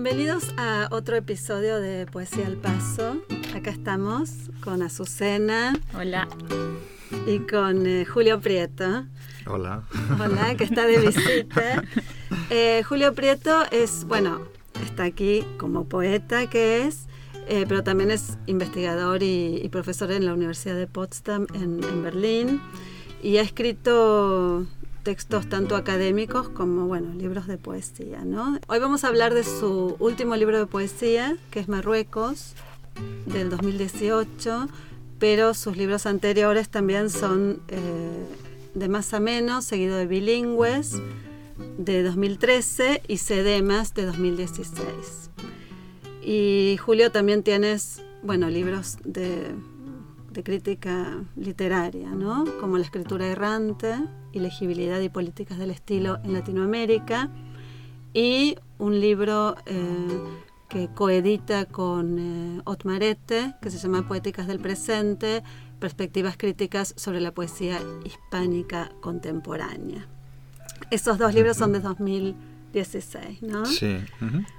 [0.00, 3.20] Bienvenidos a otro episodio de Poesía al Paso.
[3.52, 4.30] Acá estamos
[4.60, 5.74] con Azucena.
[5.92, 6.28] Hola.
[7.26, 9.06] Y con eh, Julio Prieto.
[9.44, 9.82] Hola.
[10.20, 11.82] Hola, que está de visita.
[12.50, 14.40] Eh, Julio Prieto es, bueno,
[14.86, 17.08] está aquí como poeta que es,
[17.48, 22.60] eh, pero también es investigador y, profesor en la Universidad de Potsdam en, en Berlín.
[23.20, 24.64] Y ha escrito
[25.02, 28.24] textos tanto académicos como bueno, libros de poesía.
[28.24, 28.58] ¿no?
[28.68, 32.54] Hoy vamos a hablar de su último libro de poesía, que es Marruecos,
[33.26, 34.68] del 2018,
[35.18, 38.26] pero sus libros anteriores también son eh,
[38.74, 41.00] de más a menos, seguido de Bilingües,
[41.78, 45.30] de 2013 y Sedemas de 2016.
[46.22, 49.54] Y Julio también tienes, bueno, libros de
[50.38, 52.44] de crítica literaria, ¿no?
[52.60, 53.96] como La escritura errante,
[54.30, 57.28] Ilegibilidad y políticas del estilo en Latinoamérica,
[58.14, 59.82] y un libro eh,
[60.68, 65.42] que coedita con eh, Otmarete, que se llama Poéticas del Presente,
[65.80, 70.06] Perspectivas Críticas sobre la Poesía Hispánica Contemporánea.
[70.92, 72.36] Esos dos libros son de 2000
[72.72, 73.64] 16, ¿no?
[73.66, 73.98] Sí.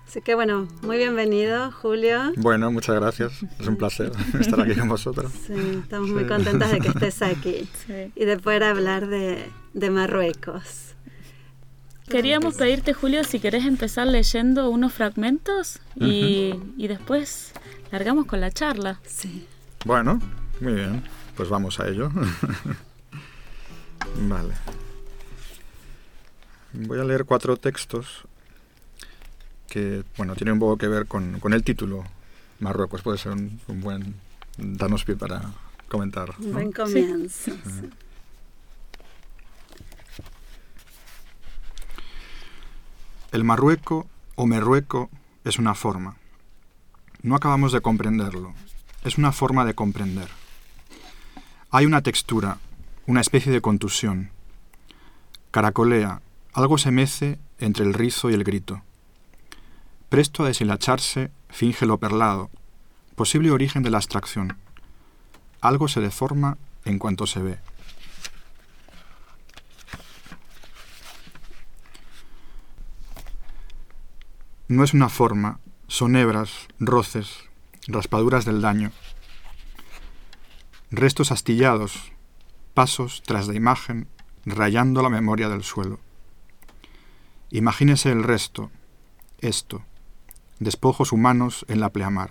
[0.08, 2.34] Así que bueno, muy bienvenido, Julio.
[2.38, 3.34] Bueno, muchas gracias.
[3.60, 5.32] Es un placer estar aquí con vosotros.
[5.46, 7.70] Sí, estamos muy contentas de que estés aquí
[8.16, 10.96] y de poder hablar de, Marruecos.
[12.10, 17.54] Queríamos pedirte, Julio, si querés empezar leyendo unos fragmentos y, y después
[17.92, 19.00] largamos con la charla.
[19.06, 19.46] Sí.
[19.86, 20.20] Bueno,
[20.60, 21.04] muy bien.
[21.36, 22.12] Pues vamos a ello.
[24.28, 24.54] vale.
[26.74, 28.26] Voy a leer cuatro textos
[29.68, 32.04] que, bueno, tienen un poco que ver con, el título.
[32.60, 34.16] Marruecos puede ser un, buen...
[34.58, 35.42] darnos pie para
[35.88, 36.34] comentar.
[36.40, 37.52] Un buen comienzo.
[43.32, 45.10] El marrueco o merrueco
[45.44, 46.18] es una forma.
[47.22, 48.54] No acabamos de comprenderlo.
[49.04, 50.28] Es una forma de comprender.
[51.70, 52.58] Hay una textura,
[53.06, 54.32] una especie de contusión.
[55.52, 56.22] Caracolea,
[56.54, 58.82] algo se mece entre el rizo y el grito.
[60.10, 62.50] Presto a deshilacharse, finge lo perlado,
[63.16, 64.58] posible origen de la abstracción.
[65.62, 67.60] Algo se deforma en cuanto se ve.
[74.68, 77.38] No es una forma, son hebras, roces,
[77.88, 78.92] raspaduras del daño.
[80.92, 82.12] Restos astillados,
[82.74, 84.08] pasos tras de imagen,
[84.46, 86.00] rayando la memoria del suelo.
[87.52, 88.70] Imagínese el resto,
[89.40, 89.84] esto,
[90.60, 92.30] despojos humanos en la pleamar.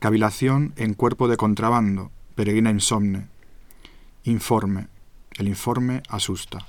[0.00, 3.28] Cavilación en cuerpo de contrabando, peregrina insomne.
[4.24, 4.88] Informe,
[5.38, 6.66] el informe asusta.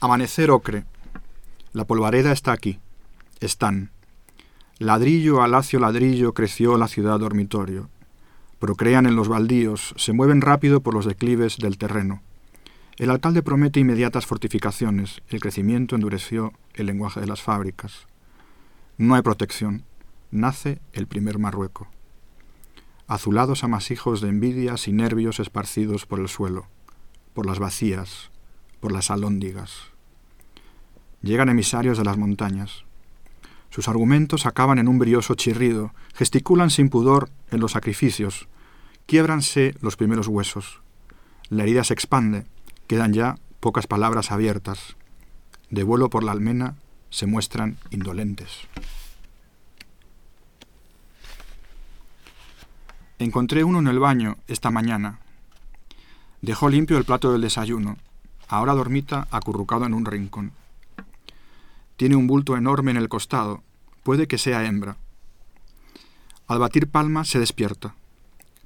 [0.00, 0.84] Amanecer ocre.
[1.72, 2.80] La polvareda está aquí.
[3.40, 3.92] Están.
[4.78, 7.88] Ladrillo a lacio ladrillo creció la ciudad dormitorio
[8.58, 12.22] procrean en los baldíos, se mueven rápido por los declives del terreno.
[12.96, 18.06] El alcalde promete inmediatas fortificaciones, el crecimiento endureció el lenguaje de las fábricas.
[18.96, 19.84] No hay protección,
[20.32, 21.88] nace el primer Marrueco.
[23.06, 26.66] Azulados amasijos de envidias y nervios esparcidos por el suelo,
[27.34, 28.32] por las vacías,
[28.80, 29.92] por las alóndigas.
[31.22, 32.84] Llegan emisarios de las montañas.
[33.70, 38.48] Sus argumentos acaban en un brioso chirrido, gesticulan sin pudor en los sacrificios,
[39.06, 40.80] quiebranse los primeros huesos.
[41.48, 42.46] La herida se expande,
[42.86, 44.96] quedan ya pocas palabras abiertas.
[45.70, 46.76] De vuelo por la almena
[47.10, 48.66] se muestran indolentes.
[53.18, 55.18] Encontré uno en el baño esta mañana.
[56.40, 57.96] Dejó limpio el plato del desayuno.
[58.46, 60.52] Ahora dormita acurrucado en un rincón.
[61.98, 63.64] Tiene un bulto enorme en el costado.
[64.04, 64.98] Puede que sea hembra.
[66.46, 67.96] Al batir palmas se despierta.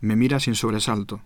[0.00, 1.22] Me mira sin sobresalto.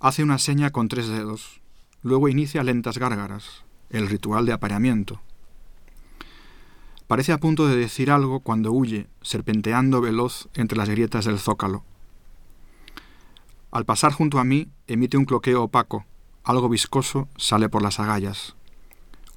[0.00, 1.60] Hace una seña con tres dedos.
[2.02, 5.20] Luego inicia lentas gárgaras, el ritual de apareamiento.
[7.06, 11.84] Parece a punto de decir algo cuando huye, serpenteando veloz entre las grietas del zócalo.
[13.70, 16.06] Al pasar junto a mí, emite un cloqueo opaco,
[16.44, 18.56] algo viscoso sale por las agallas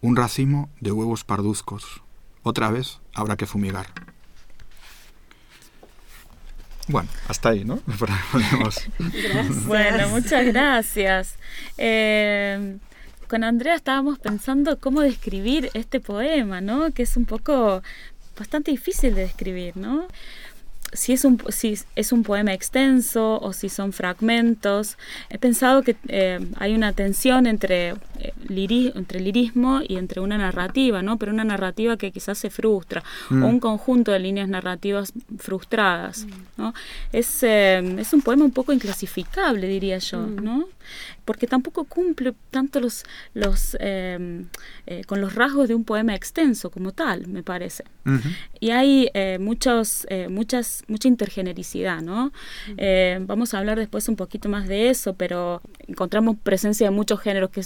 [0.05, 2.03] un racimo de huevos parduzcos.
[2.43, 3.87] Otra vez habrá que fumigar.
[6.87, 7.79] Bueno, hasta ahí, ¿no?
[9.65, 11.35] Bueno, muchas gracias.
[11.79, 12.77] Eh,
[13.27, 16.91] con Andrea estábamos pensando cómo describir este poema, ¿no?
[16.91, 17.81] Que es un poco
[18.37, 20.07] bastante difícil de describir, ¿no?
[20.95, 24.97] Si es un, si es un poema extenso o si son fragmentos.
[25.29, 27.89] He pensado que eh, hay una tensión entre,
[28.19, 28.33] eh,
[28.95, 31.17] entre lirismo y entre una narrativa, ¿no?
[31.17, 33.43] pero una narrativa que quizás se frustra, o mm.
[33.43, 36.25] un conjunto de líneas narrativas frustradas.
[36.57, 36.73] ¿no?
[37.11, 40.19] Es, eh, es un poema un poco inclasificable, diría yo.
[40.19, 40.43] Mm.
[40.43, 40.67] ¿no?
[41.25, 44.45] Porque tampoco cumple tanto los, los em,
[44.85, 47.83] eh, con los rasgos de un poema extenso como tal, me parece.
[48.59, 52.31] Y hay eh, muchos, eh, muchas, mucha intergenericidad, ¿no?
[53.21, 57.49] vamos a hablar después un poquito más de eso, pero encontramos presencia de muchos géneros
[57.49, 57.63] que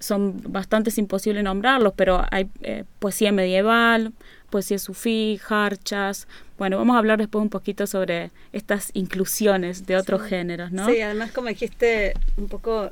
[0.00, 2.50] son bastante imposibles nombrarlos, pero hay
[2.98, 4.12] poesía medieval,
[4.50, 6.26] poesía sufí, harchas,
[6.60, 10.86] bueno, vamos a hablar después un poquito sobre estas inclusiones de otros géneros, ¿no?
[10.90, 12.90] Sí, además como dijiste, un poco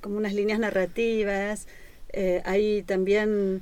[0.00, 1.66] como unas líneas narrativas,
[2.14, 3.60] eh, hay también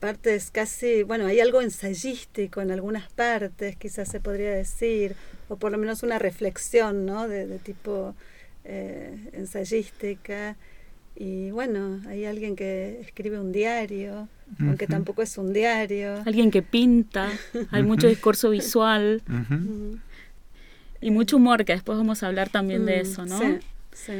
[0.00, 5.14] partes casi, bueno, hay algo ensayístico en algunas partes, quizás se podría decir,
[5.48, 7.28] o por lo menos una reflexión, ¿no?
[7.28, 8.16] De, tipo
[8.64, 10.56] eh, ensayística.
[11.14, 14.28] Y bueno, hay alguien que escribe un diario,
[14.58, 16.22] aunque tampoco es un diario.
[16.24, 17.28] Alguien que pinta,
[17.70, 19.22] hay mucho discurso visual
[21.00, 23.38] y mucho humor, que después vamos a hablar también de mm, eso, ¿no?
[23.92, 24.12] Sí,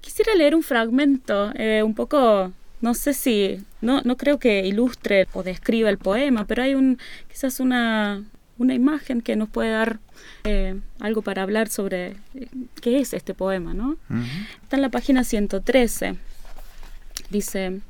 [0.00, 2.52] Quisiera leer un fragmento, eh, un poco,
[2.82, 6.98] no sé si, no, no creo que ilustre o describa el poema, pero hay un,
[7.30, 8.22] quizás una,
[8.58, 9.98] una imagen que nos puede dar
[10.44, 12.48] eh, algo para hablar sobre eh,
[12.82, 13.96] qué es este poema, ¿no?
[14.62, 16.16] Está en la página 113.
[17.30, 17.80] Dice,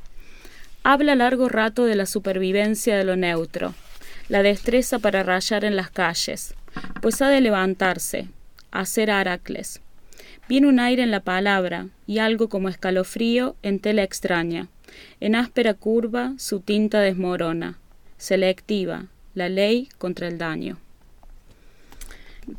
[0.82, 3.74] habla largo rato de la supervivencia de lo neutro,
[4.28, 6.54] la destreza para rayar en las calles,
[7.02, 8.28] pues ha de levantarse,
[8.70, 9.80] hacer aracles.
[10.48, 14.68] Viene un aire en la palabra y algo como escalofrío en tela extraña.
[15.20, 17.78] En áspera curva su tinta desmorona,
[18.18, 20.78] selectiva, la ley contra el daño.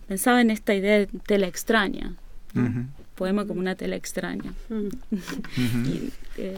[0.08, 2.16] Pensaba en esta idea de tela extraña,
[3.16, 4.54] poema como una tela extraña.
[6.38, 6.58] Eh,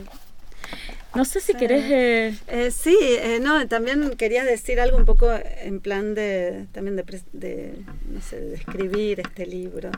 [1.15, 1.85] no sé si querés...
[1.85, 2.97] Eh, eh, sí,
[3.41, 7.73] no, también quería decir algo un poco en plan de, también de,
[8.09, 9.91] no sé, de escribir este libro.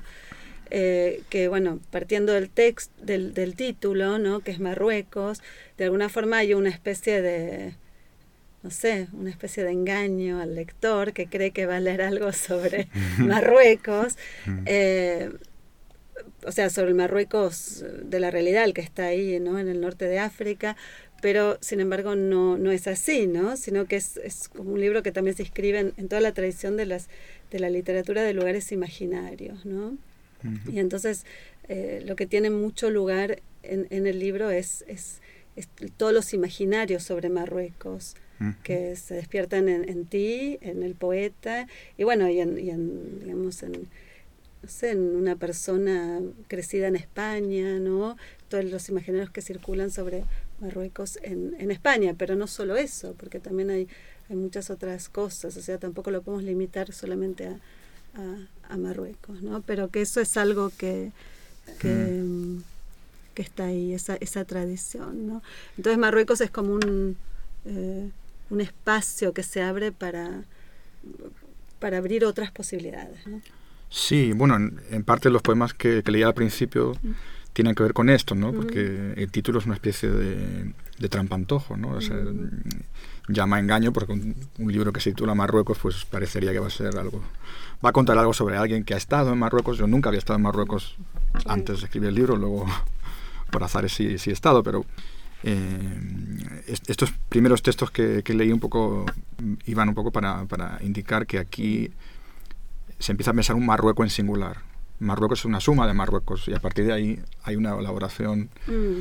[0.70, 4.42] que bueno, partiendo del texto, del, del título, ¿no?
[4.42, 5.42] que es Marruecos,
[5.78, 7.74] de alguna forma hay una especie de,
[8.62, 12.34] no sé, una especie de engaño al lector que cree que va a leer algo
[12.34, 14.18] sobre Marruecos
[16.46, 19.60] o sea, sobre el Marruecos de la realidad, el que está ahí, ¿no?
[19.60, 20.76] En el norte de África,
[21.22, 23.58] pero sin embargo no, no es así, ¿no?
[23.58, 26.78] Sino que es, es como un libro que también se escribe en, toda la tradición
[26.78, 27.10] de, las,
[27.52, 29.98] de la literatura de lugares imaginarios, ¿no?
[30.72, 31.26] Y entonces
[31.68, 35.20] eh, lo que tiene mucho lugar en, en el libro es, es,
[35.98, 38.16] todos los imaginarios sobre Marruecos,
[38.64, 43.20] que se despiertan en, en, ti, en el poeta, y bueno, y en, y en
[43.20, 43.90] digamos, en
[44.62, 48.18] no sé, en una persona crecida en España, ¿no?
[48.50, 50.26] Todos los imaginarios que circulan sobre
[50.60, 53.88] Marruecos en, en España, pero no solo eso, porque también hay,
[54.30, 57.58] hay muchas otras cosas, o sea, tampoco lo podemos limitar solamente a,
[58.70, 59.62] a, Marruecos, ¿no?
[59.62, 61.12] Pero que eso es algo que,
[61.80, 62.24] que,
[63.34, 65.44] que, está ahí, esa, esa tradición, ¿no?
[65.78, 67.16] Entonces Marruecos es como un,
[67.66, 68.10] eh,
[68.50, 70.44] un espacio que se abre para,
[71.80, 73.42] para abrir otras posibilidades, ¿no?
[73.90, 76.94] Sí, bueno, en, parte los poemas que, leía al principio
[77.54, 78.54] tienen que ver con esto, ¿no?
[78.54, 81.90] Porque el título es una especie de, de trampantojo, ¿no?
[81.90, 82.18] O sea,
[83.28, 86.98] llama engaño porque un, libro que se titula Marruecos pues parecería que va a ser
[86.98, 87.22] algo...
[87.84, 89.78] Va a contar algo sobre alguien que ha estado en Marruecos.
[89.78, 90.98] Yo nunca había estado en Marruecos
[91.46, 92.66] antes de escribir el libro, luego
[93.52, 94.86] por azar sí, sí he estado, pero
[95.44, 99.06] eh, estos primeros textos que, que, leí un poco
[99.66, 101.92] iban un poco para, para indicar que aquí
[103.00, 104.58] se empieza a pensar un Marruecos en singular.
[105.00, 109.00] Marruecos es una suma de Marruecos y a partir de ahí hay una elaboración mm.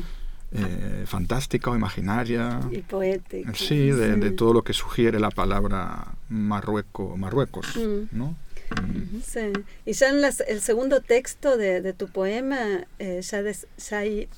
[0.52, 2.60] eh, fantástica o imaginaria.
[2.70, 3.52] Y poética.
[3.54, 7.76] Sí, de, todo lo que sugiere la palabra Marrueco, Marruecos.
[7.76, 8.16] Mm.
[8.16, 8.36] ¿no?
[8.80, 9.20] Mm.
[9.24, 9.52] Sí.
[9.84, 14.28] Y ya en el segundo texto de, tu poema eh, ya, ya, hay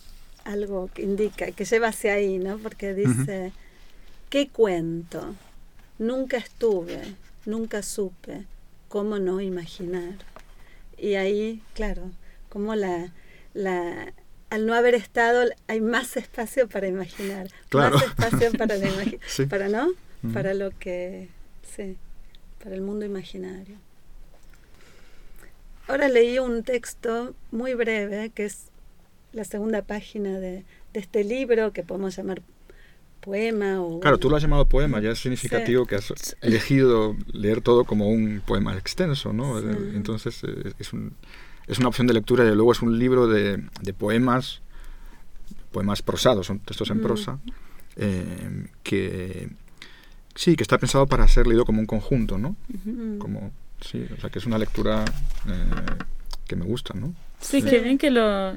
[0.45, 2.57] algo que indica, que lleva hacia ahí, ¿no?
[2.57, 3.53] Porque dice,
[4.31, 5.35] ¿qué cuento?
[5.99, 7.03] Nunca estuve,
[7.45, 8.47] nunca supe
[8.91, 10.17] cómo no imaginar.
[10.99, 12.11] Y ahí, claro,
[12.51, 13.13] como la,
[13.55, 14.13] la,
[14.51, 18.91] al no haber estado hay más espacio para imaginar, más espacio para la
[19.49, 19.89] para no,
[20.35, 21.29] para lo que,
[21.63, 21.97] sí,
[22.63, 23.77] para el mundo imaginario.
[25.87, 28.67] Ahora leí un texto muy breve que es
[29.33, 32.43] la segunda página de, de este libro que podemos llamar
[33.21, 34.01] poema o...
[34.01, 38.09] Claro, tú lo has llamado poema, ya es significativo que has elegido leer todo como
[38.09, 39.59] un poema extenso, ¿no?
[39.59, 41.15] Entonces eh, es, un,
[41.67, 44.63] es, una opción de lectura y luego es un libro de, de poemas,
[45.71, 47.03] poemas prosados, son textos en mm.
[47.03, 47.39] prosa,
[47.97, 49.51] eh, que
[50.35, 52.57] sí, que está pensado para ser leído como un conjunto, ¿no?
[53.19, 55.05] Como, sí, o sea que es una lectura
[55.47, 56.05] eh,
[56.47, 57.15] que me gusta, ¿no?
[57.41, 58.57] Sí, que bien que lo,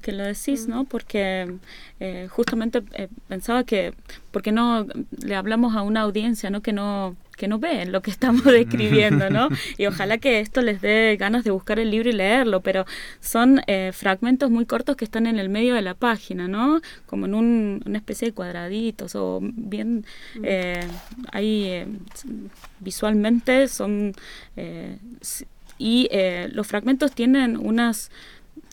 [0.00, 0.84] que lo decís, ¿no?
[0.84, 1.58] Porque
[2.00, 3.94] eh, justamente eh, pensaba que,
[4.30, 4.86] porque no
[5.22, 6.62] le hablamos a una audiencia, ¿no?
[6.62, 9.48] Que no que no ve lo que estamos describiendo, ¿no?
[9.78, 12.84] Y ojalá que esto les dé ganas de buscar el libro y leerlo, pero
[13.20, 16.80] son eh, fragmentos muy cortos que están en el medio de la página, ¿no?
[17.06, 20.04] Como en un, una especie de cuadraditos o bien
[20.36, 20.42] mm.
[21.32, 21.84] ahí
[22.80, 24.14] visualmente son
[25.78, 26.08] y
[26.52, 28.10] los fragmentos tienen unas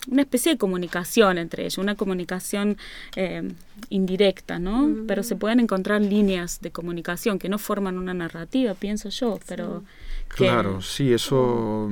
[0.09, 2.77] una especie de comunicación entre ellos, una comunicación
[3.15, 3.51] eh,
[3.89, 4.89] indirecta, ¿no?
[5.07, 9.83] Pero se pueden encontrar líneas de comunicación que no forman una narrativa, pienso yo, pero...
[10.29, 11.89] Claro, sí, eso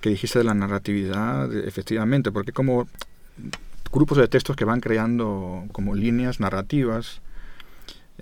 [0.00, 2.86] que dijiste de la narratividad, efectivamente, porque como
[3.90, 7.22] grupos de textos que van creando como líneas narrativas,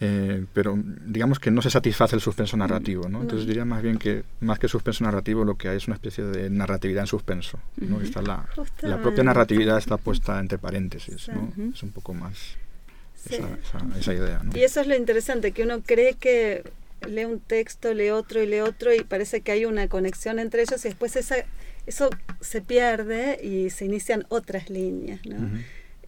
[0.01, 3.21] eh, pero digamos que no se satisface el suspenso narrativo, ¿no?
[3.23, 6.25] Entonces diría más bien que más que suspenso narrativo lo que hay es una especie
[6.25, 8.01] de narratividad en suspenso, ¿no?
[8.01, 8.49] está la,
[8.81, 11.53] la, propia narratividad está puesta entre paréntesis, ¿no?
[11.73, 12.57] Es un poco más
[13.31, 13.49] esa,
[13.99, 14.57] esa, idea, ¿no?
[14.57, 16.65] Y eso es lo interesante, que uno cree que
[17.07, 20.63] lee un texto, lee otro y lee otro y parece que hay una conexión entre
[20.63, 21.37] ellos y después esa,
[21.87, 22.09] eso
[22.41, 25.51] se pierde y se inician otras líneas, ¿no?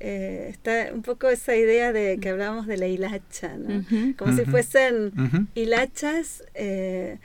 [0.07, 3.87] Eh, está un poco esa idea de que hablábamos de la hilacha, ¿no?
[4.19, 7.17] Como si fuesen hilachas, eh,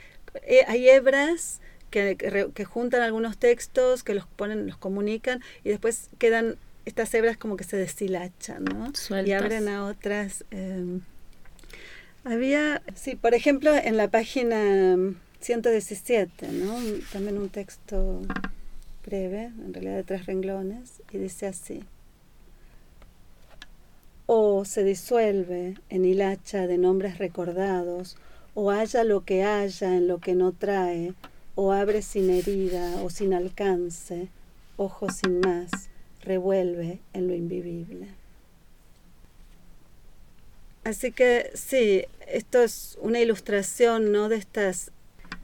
[0.46, 1.60] eh, hay hebras
[1.90, 6.56] que, que, juntan algunos textos, que los ponen, los comunican y después quedan
[6.86, 8.90] estas hebras como que se deshilachan, ¿no?
[9.26, 10.46] Y abren a otras.
[10.50, 11.02] Em,
[12.24, 14.96] había, sí, por ejemplo, en la página
[15.40, 16.78] 117, ¿no?
[17.12, 18.22] También un texto
[19.04, 21.84] breve, en realidad de tres renglones, y dice así
[24.32, 28.16] o se disuelve en hilacha de nombres recordados,
[28.54, 31.14] o haya lo que haya en lo que no trae,
[31.56, 34.28] o abre sin herida o sin alcance,
[34.76, 35.72] ojo sin más,
[36.22, 38.06] revuelve en lo invivible.
[40.84, 44.28] Así que sí, esto es una ilustración ¿no?
[44.28, 44.92] de estas,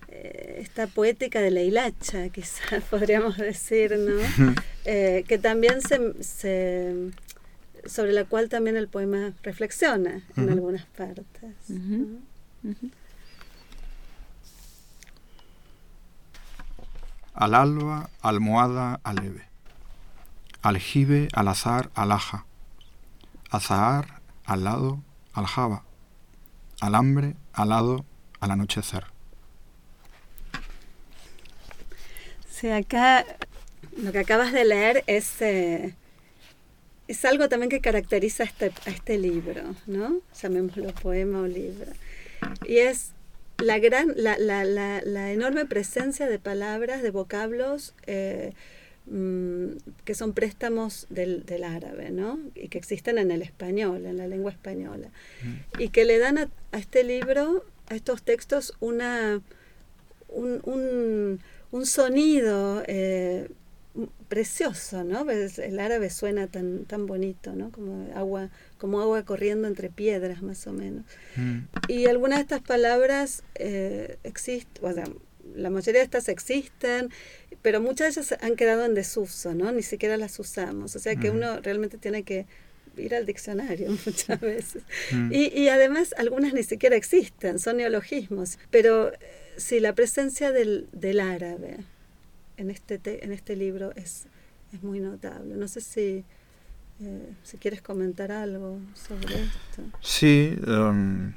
[0.06, 4.54] eh, esta poética de la hilacha, quizás podríamos decir, ¿no?
[4.88, 7.10] Eh, que también se
[7.88, 11.54] sobre la cual también el poema reflexiona en algunas partes.
[17.34, 19.44] Al alba, almohada, aleve.
[20.62, 22.46] Aljibe, al azar, alaja.
[23.50, 25.02] Azahar, al lado,
[25.32, 25.84] aljaba.
[26.80, 28.04] Al hambre, al lado,
[28.40, 29.04] al anochecer.
[32.50, 33.26] Sí, acá
[33.98, 35.94] lo que acabas de leer es eh,
[37.08, 40.20] es algo también que caracteriza a este, a este libro, ¿no?
[40.40, 41.92] Llamémoslo poema o libro.
[42.66, 43.12] Y es
[43.58, 48.52] la, gran, la, la, la, enorme presencia de palabras, de vocablos eh,
[49.06, 52.38] mm, que son préstamos del, del, árabe, ¿no?
[52.54, 55.08] Y que existen en el español, en la lengua española.
[55.42, 55.82] Mm.
[55.82, 59.40] Y que le dan a, este libro, a estos textos, una,
[60.28, 63.48] un, un, un sonido eh,
[64.28, 65.24] precioso, ¿no?
[65.24, 67.70] Pues, el árabe suena tan, tan bonito, ¿no?
[67.70, 71.04] Como agua, como agua corriendo entre piedras, más o menos.
[71.36, 71.60] Mm.
[71.88, 75.04] Y algunas de estas palabras eh, existen, o sea,
[75.54, 77.10] la mayoría de estas existen,
[77.62, 79.72] pero muchas de ellas han quedado en desuso, ¿no?
[79.72, 80.96] Ni siquiera las usamos.
[80.96, 81.36] O sea que mm.
[81.36, 82.46] uno realmente tiene que
[82.96, 84.82] ir al diccionario muchas veces.
[85.12, 85.32] Mm.
[85.32, 88.58] Y, y además algunas ni siquiera existen, son neologismos.
[88.70, 89.18] Pero eh,
[89.56, 91.78] sí, la presencia del, del árabe,
[92.56, 94.26] en este, en este libro es,
[94.72, 95.54] es muy notable.
[95.56, 96.24] No sé si,
[97.00, 99.82] eh, si quieres comentar algo sobre esto.
[100.00, 101.34] Sí, em,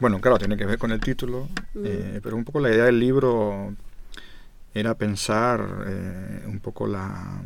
[0.00, 1.82] bueno, claro, tiene que ver con el título, mm.
[1.84, 3.74] eh, pero un poco la idea del libro
[4.74, 7.42] era pensar eh, un poco la,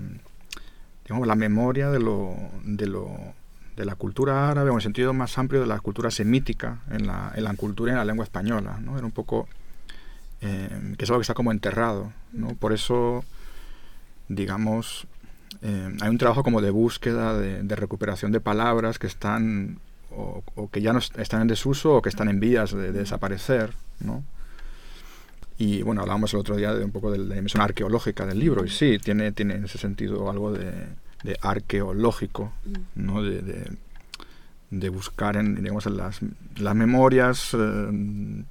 [1.04, 3.34] digamos, la memoria de lo, de lo
[3.76, 7.06] de la cultura árabe, o en el sentido más amplio de la cultura semítica en
[7.06, 8.78] la, en la cultura y en la lengua española.
[8.80, 8.98] ¿no?
[8.98, 9.48] Era un poco
[10.42, 12.12] eh, que es algo que está como enterrado.
[12.32, 12.48] ¿no?
[12.56, 13.24] Por eso,
[14.28, 15.06] digamos,
[15.62, 19.78] eh, hay un trabajo como de búsqueda, de, recuperación de palabras que están
[20.10, 23.72] o, que ya no están en desuso o que están en vías de, desaparecer.
[24.00, 24.24] ¿no?
[25.58, 28.64] Y bueno, hablábamos el otro día de un poco de la dimensión arqueológica del libro,
[28.64, 30.88] y sí, tiene, tiene en ese sentido algo de,
[31.40, 32.52] arqueológico,
[32.96, 33.22] ¿no?
[33.22, 33.70] de,
[34.72, 36.20] de buscar en, digamos, en las,
[36.56, 38.44] las memorias, eh,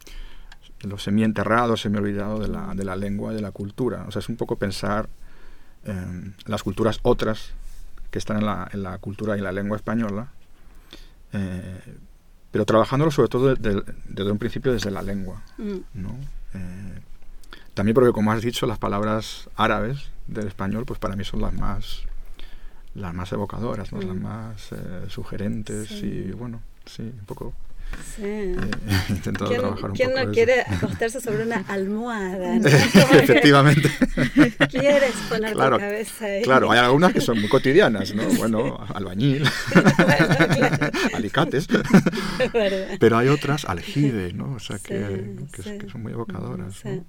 [0.84, 4.06] los semi-enterrados, semi-olvidados de la, de la lengua y de la cultura.
[4.08, 5.10] O sea, es un poco pensar
[5.86, 7.52] en las culturas otras
[8.12, 10.28] que están en la, en la cultura y la lengua española,
[11.34, 11.80] eh,
[12.52, 15.42] pero trabajándolo sobre todo desde, desde un principio desde la lengua.
[15.58, 15.78] Mm.
[15.94, 16.10] ¿no?
[16.54, 17.00] Eh,
[17.74, 21.54] también porque, como has dicho, las palabras árabes del español, pues para mí son las
[21.54, 22.04] más
[22.94, 24.02] las más evocadoras, ¿no?
[24.02, 24.22] las Mm.
[24.22, 26.26] más eh, sugerentes Sí.
[26.28, 27.54] y bueno, sí, un poco
[28.16, 28.24] Sí.
[28.24, 28.56] eh,
[29.10, 30.34] intentado ¿Quién, trabajar un quién poco no eso.
[30.34, 32.56] quiere acostarse sobre una almohada?
[32.60, 32.68] ¿no?
[32.68, 33.90] Efectivamente.
[34.70, 36.42] Quieres poner Claro, tu cabeza ahí.
[36.42, 38.24] Claro, hay algunas que son muy cotidianas, ¿no?
[38.38, 39.44] Bueno, albañil,
[41.14, 41.68] alicates,
[43.00, 44.54] pero hay otras, aljibe, ¿no?
[44.56, 46.84] O sea, que, que, que son muy evocadoras.
[46.86, 47.04] ¿no?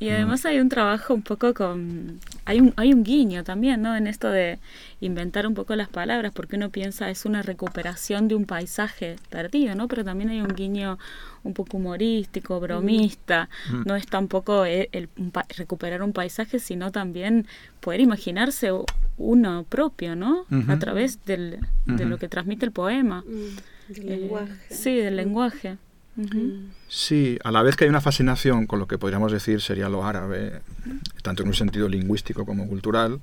[0.00, 2.20] Y además hay un trabajo un poco con...
[2.44, 3.96] Hay un, hay un guiño también, ¿no?
[3.96, 4.60] En esto de
[5.00, 9.74] inventar un poco las palabras, porque uno piensa es una recuperación de un paisaje perdido,
[9.74, 9.88] ¿no?
[9.88, 10.98] Pero también hay un guiño
[11.42, 13.48] un poco humorístico, bromista.
[13.72, 13.82] Mm.
[13.86, 17.46] No es tampoco el, el- un pa- recuperar un paisaje, sino también
[17.80, 18.70] poder imaginarse
[19.16, 20.46] uno propio, ¿no?
[20.68, 23.24] A través del, de lo que transmite el poema.
[23.26, 24.52] Mm, del Eh, lenguaje.
[24.74, 25.76] Sí, del lenguaje.
[26.88, 30.04] Sí, a la vez que hay una fascinación con lo que podríamos decir sería lo
[30.04, 30.60] árabe,
[31.22, 33.20] tanto en un sentido lingüístico como cultural,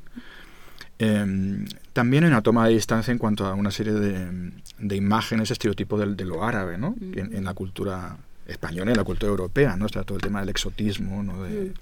[0.99, 5.51] eh, también hay una toma de distancia en cuanto a una serie de, de imágenes,
[5.51, 6.95] estereotipos del- de, lo árabe, ¿no?
[7.01, 9.87] En, en la cultura española y en la cultura europea, ¿no?
[9.87, 11.43] Está todo el tema del exotismo, ¿no?
[11.43, 11.73] De,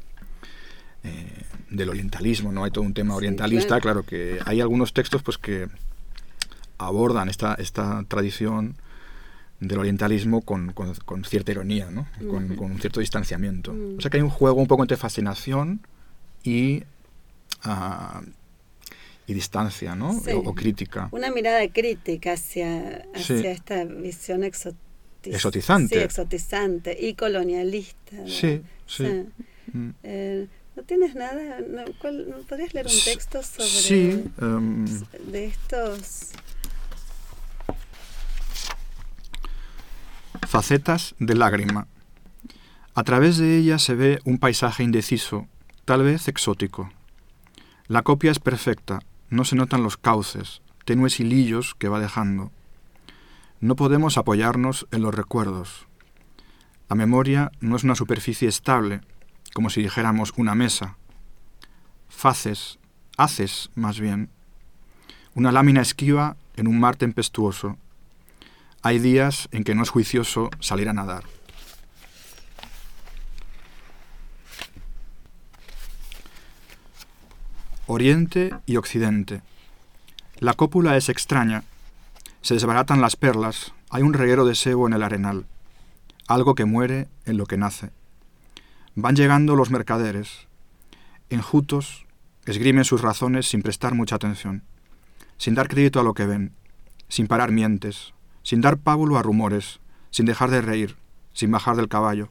[1.03, 2.63] eh, del orientalismo, ¿no?
[2.63, 4.03] Hay todo un tema Sí, orientalista, claro.
[4.03, 4.03] claro.
[4.03, 5.67] que hay algunos textos pues que
[6.77, 8.75] abordan esta, esta tradición
[9.67, 12.07] del orientalismo con, con- con cierta ironía, ¿no?
[12.29, 12.55] con, Ujú.
[12.55, 13.73] con un cierto distanciamiento.
[13.73, 13.97] Mm.
[13.97, 15.81] O sea que hay un juego un poco entre fascinación
[16.43, 16.83] y,
[17.63, 18.21] ah,
[19.27, 20.19] y distancia, ¿no?
[20.19, 20.31] Sí.
[20.31, 21.07] O, o crítica.
[21.11, 23.47] Una mirada crítica hacia, hacia Sí.
[23.47, 24.75] esta visión exotiz-
[25.25, 25.95] Exotizante.
[25.95, 28.17] Sí, exotizante y colonialista.
[28.17, 28.27] ¿no?
[28.27, 29.05] Sí, sí.
[29.71, 29.89] Mm.
[30.03, 31.59] Eh, ¿No tienes nada?
[31.61, 34.85] No, ¿cuál- no ¿Podrías leer un texto sobre Sí, em,
[35.31, 36.31] de estos?
[40.47, 41.87] Facetas de lágrima.
[42.95, 45.47] A través de ella se ve un paisaje indeciso,
[45.85, 46.91] tal vez exótico.
[47.87, 52.51] La copia es perfecta, no se notan los cauces, tenues hilillos que va dejando.
[53.59, 55.87] No podemos apoyarnos en los recuerdos.
[56.89, 59.01] La memoria no es una superficie estable,
[59.53, 60.97] como si dijéramos una mesa.
[62.09, 62.77] Faces,
[63.17, 64.29] haces más bien.
[65.33, 67.77] Una lámina esquiva en un mar tempestuoso.
[68.85, 71.23] Hay días en que no es juicioso salir a nadar.
[77.87, 79.41] Oriente y Occidente.
[80.39, 81.63] La cópula es extraña.
[82.41, 83.73] Se desbaratan las perlas.
[83.89, 85.45] Hay un reguero de sebo en el arenal.
[86.27, 87.91] Algo que muere en lo que nace.
[88.95, 90.47] Van llegando los mercaderes.
[91.29, 92.05] Enjutos,
[92.45, 94.61] esgrimen sus razones sin prestar mucha atención,
[95.37, 96.51] sin dar crédito a lo que ven,
[97.07, 98.12] sin parar mientes,
[98.43, 99.79] sin dar pábulo a rumores,
[100.11, 100.95] sin dejar de reír,
[101.33, 102.29] sin bajar del caballo.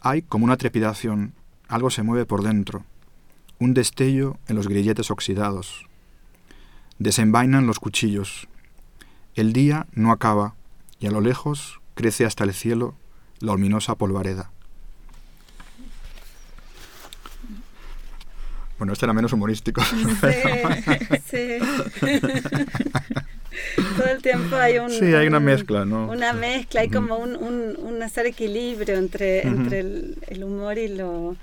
[0.00, 1.32] Hay como una trepidación,
[1.68, 2.84] algo se mueve por dentro,
[3.58, 5.86] un destello en los grilletes oxidados.
[6.98, 8.48] Desenvainan los cuchillos.
[9.34, 10.54] El día no acaba
[10.98, 12.94] y a lo lejos crece hasta el cielo
[13.38, 14.50] la ominosa polvareda.
[18.78, 19.82] Bueno, este era menos humorístico.
[19.82, 21.58] Sí,
[22.00, 22.16] sí.
[23.96, 24.90] Todo el tiempo hay un...
[24.90, 26.08] Sí, hay una un- mezcla, ¿no?
[26.10, 30.88] Una mezcla, hay como un, un, un hacer equilibrio entre, entre el, el humor y
[30.88, 31.36] lo...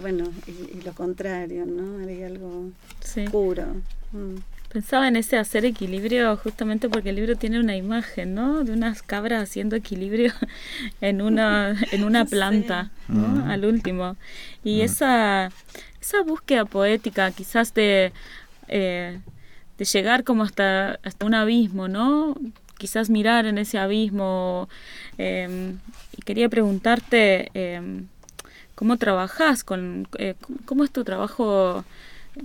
[0.00, 2.04] Bueno, y, y lo contrario, ¿no?
[2.06, 3.24] Hay algo Sí.
[3.30, 3.66] puro.
[4.12, 4.36] Mm.
[4.72, 8.64] Pensaba en ese hacer equilibrio justamente porque el libro tiene una imagen, ¿no?
[8.64, 10.32] De unas cabras haciendo equilibrio
[11.00, 12.30] en una, en una Sí.
[12.32, 13.22] planta, ¿no?
[13.42, 13.48] Ujú.
[13.48, 14.16] Al último.
[14.64, 14.86] Y Ujú.
[14.86, 15.50] esa,
[16.00, 18.12] esa búsqueda poética quizás de,
[18.66, 19.20] eh,
[19.78, 22.36] de llegar como hasta, hasta un abismo, ¿no?
[22.78, 24.68] Quizás mirar en ese abismo.
[25.18, 25.74] eh,
[26.16, 27.80] y quería preguntarte eh,
[28.74, 30.34] cómo trabajas con, eh,
[30.64, 31.84] cómo es tu trabajo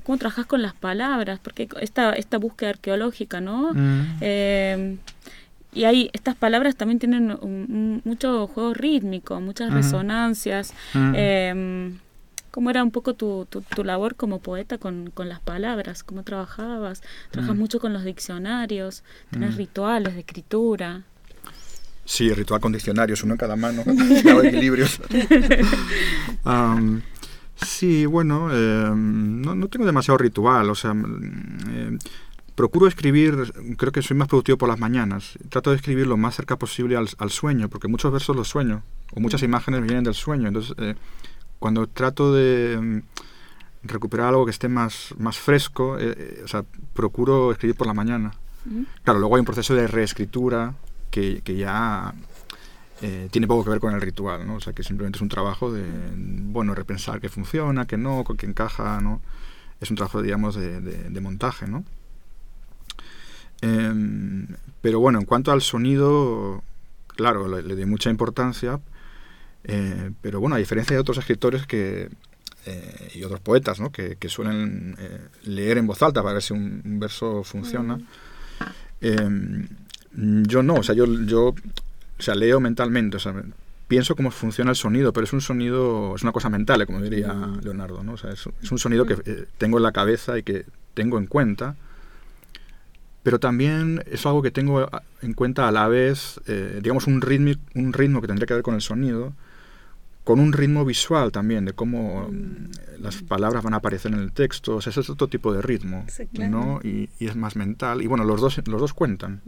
[0.04, 3.74] cómo trabajas con las palabras, porque esta, esta búsqueda arqueológica, ¿no?
[3.74, 4.18] Mm.
[4.22, 4.98] Eh,
[5.74, 9.78] y hay, estas palabras también tienen un- un- mucho juego rítmico, muchas Ujú.
[9.78, 10.74] resonancias.
[10.94, 11.16] Mm.
[12.52, 16.04] ¿Cómo era un poco tu, tu, tu labor como poeta con, con las palabras?
[16.04, 17.02] ¿Cómo trabajabas?
[17.32, 17.60] ¿Trabajas Mm.
[17.60, 19.04] mucho con los diccionarios?
[19.32, 19.58] ¿Tenés Mm.
[19.58, 21.04] rituales de escritura?
[22.06, 23.84] Sí, ritual con diccionarios, uno en cada mano,
[24.44, 25.00] equilibrios.
[26.44, 27.02] Am,
[27.56, 31.98] sí, bueno, eh, no, no tengo demasiado ritual, o sea, mm, eh,
[32.56, 35.38] procuro escribir, creo que soy más productivo por las mañanas.
[35.50, 38.84] Trato de escribir lo más cerca posible al, al sueño, porque muchos versos los sueño,
[39.14, 40.48] o muchas imágenes vienen del sueño.
[40.48, 40.96] Entonces, eh,
[41.60, 43.02] cuando trato de mm,
[43.84, 47.94] recuperar algo que esté más, más fresco, eh, eh, o sea, procuro escribir por la
[47.94, 48.32] mañana.
[49.04, 50.76] Claro, luego hay un proceso de reescritura
[51.10, 52.14] que, que ya
[53.02, 54.56] eh, tiene poco que ver con el ritual, ¿no?
[54.56, 58.46] O sea, que simplemente es un trabajo de, bueno, repensar que funciona, que no, que
[58.46, 59.22] encaja, ¿no?
[59.80, 61.86] Es un trabajo, digamos, de, de, montaje, ¿no?
[63.62, 64.48] Em,
[64.82, 66.62] pero bueno, en cuanto al sonido,
[67.08, 68.82] claro, le, le doy mucha importancia,
[69.64, 72.10] eh, pero bueno, a diferencia de otros escritores que,
[72.66, 73.92] eh, y otros poetas, ¿no?
[73.92, 74.96] Que, que suelen
[75.44, 78.00] leer en voz alta para ver si un, verso funciona,
[79.02, 79.68] em,
[80.14, 81.48] yo no, o sea, yo, yo
[82.20, 83.34] o sea, leo mentalmente, o sea,
[83.90, 87.34] pienso cómo funciona el sonido, pero es un sonido, es una cosa mental, como diría
[87.34, 87.62] mm.
[87.64, 88.14] Leonardo, ¿no?
[88.14, 91.26] O sea, es, un sonido que eh, tengo en la cabeza y que tengo en
[91.26, 91.76] cuenta,
[93.24, 94.88] pero también es algo que tengo
[95.22, 98.64] en cuenta a la vez, eh, digamos, un ritmo, un ritmo que tendría que ver
[98.64, 99.34] con el sonido,
[100.30, 103.00] con un ritmo visual también, de cómo mm.
[103.02, 105.64] las palabras van a aparecer en el texto, o sea, ese es otro tipo de
[105.64, 106.80] ritmo, ¿no?
[106.84, 109.42] Y, es más mental, y bueno, los dos, los dos cuentan,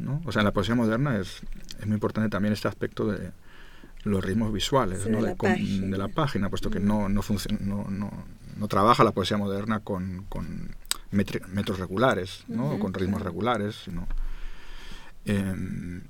[0.00, 0.20] ¿no?
[0.24, 1.42] O sea, en la poesía moderna es,
[1.78, 3.30] es muy importante también este aspecto de
[4.02, 5.22] los ritmos visuales ¿no?
[5.22, 7.20] de, la página, puesto que no, no,
[7.60, 8.24] no, no,
[8.56, 10.74] no, trabaja la poesía moderna con, con
[11.12, 12.72] metros regulares, ¿no?
[12.72, 14.08] o con ritmos regulares, sino...
[15.24, 16.02] Em,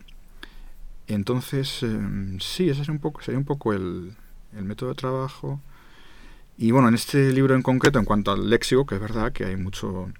[1.14, 4.14] entonces, em, sí, ese sería un poco, sería un poco el,
[4.52, 5.60] método de trabajo.
[6.56, 9.44] Y bueno, en este libro en concreto, en cuanto al léxico, que es verdad que
[9.44, 10.10] hay mucho,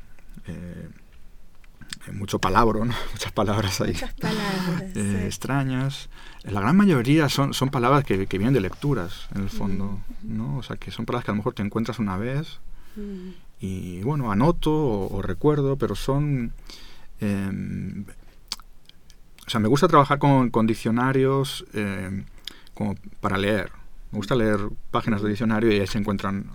[0.46, 0.88] eh,
[2.12, 2.80] mucho palabra,
[3.12, 3.94] muchas palabras ahí
[4.94, 6.08] eh, extrañas.
[6.44, 10.00] La gran mayoría son, son palabras que, vienen de lecturas, en el fondo.
[10.22, 10.36] Mm.
[10.36, 10.56] ¿no?
[10.58, 12.60] O sea, que son palabras que a lo mejor te encuentras una vez
[12.96, 13.28] mm.
[13.60, 16.52] y bueno, anoto o, recuerdo, pero son...
[17.20, 18.06] Em,
[19.50, 22.22] o sea, me gusta trabajar con, con diccionarios eh,
[22.72, 23.72] como para leer.
[24.12, 24.60] Me gusta leer
[24.92, 26.52] páginas de diccionario y ahí se encuentran,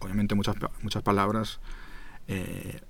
[0.00, 1.60] obviamente, muchas, muchas palabras
[2.26, 2.80] eh,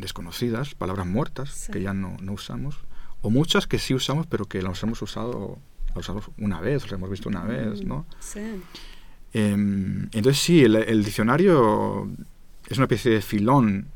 [0.00, 2.76] desconocidas, palabras muertas que ya no, no, usamos,
[3.22, 6.92] o muchas que sí usamos, pero que las hemos usado, las usamos una vez, las
[6.94, 8.04] hemos visto una vez, ¿no?
[8.18, 8.40] Sí.
[9.32, 12.10] Em, entonces sí, el, el, diccionario
[12.68, 13.92] es una especie de filón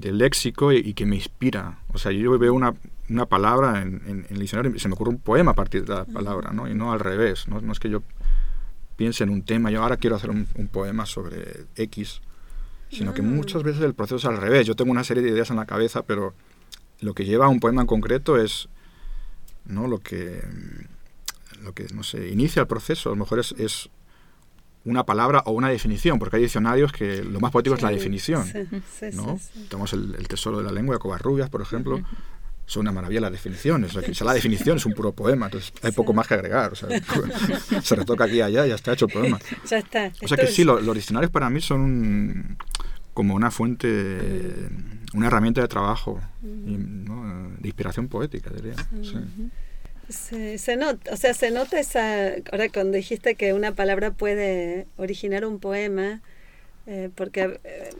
[0.00, 1.78] del léxico y, que me inspira.
[1.92, 2.74] O sea, yo veo una,
[3.08, 6.04] una palabra en, el diccionario y se me ocurre un poema a partir de la
[6.04, 6.68] palabra, ¿no?
[6.68, 7.60] Y no al revés, ¿no?
[7.60, 8.02] no es que yo
[8.96, 12.20] piense en un tema, yo ahora quiero hacer un, poema sobre X,
[12.90, 14.66] sino que muchas veces el proceso es al revés.
[14.66, 16.34] Yo tengo una serie de ideas en la cabeza, pero
[17.00, 18.68] lo que lleva a un poema en concreto es
[19.64, 19.88] ¿no?
[19.88, 20.42] lo que
[21.62, 23.88] lo que no sé, inicia el proceso, a lo mejor es, es
[24.84, 28.46] una palabra o una definición, porque hay diccionarios que lo más poético es la definición.
[29.14, 29.40] ¿no?
[29.68, 32.02] Tenemos el, Tesoro de la Lengua de Covarrubias, por ejemplo.
[32.66, 33.94] Son una maravilla las definiciones.
[33.94, 36.72] O sea, la definición es un puro poema, entonces hay poco más que agregar.
[36.72, 36.88] O sea,
[37.82, 39.38] se retoca aquí y allá y ya está hecho el poema.
[39.68, 40.10] Ya está.
[40.22, 42.56] O sea que sí, los diccionarios para mí son
[43.12, 44.68] como una fuente,
[45.12, 48.74] una herramienta de trabajo, de inspiración poética, diría.
[50.08, 54.86] Se, se, nota, o sea, se nota esa, ahora cuando dijiste que una palabra puede
[54.96, 56.20] originar un poema,
[56.86, 57.90] eh, porque eh,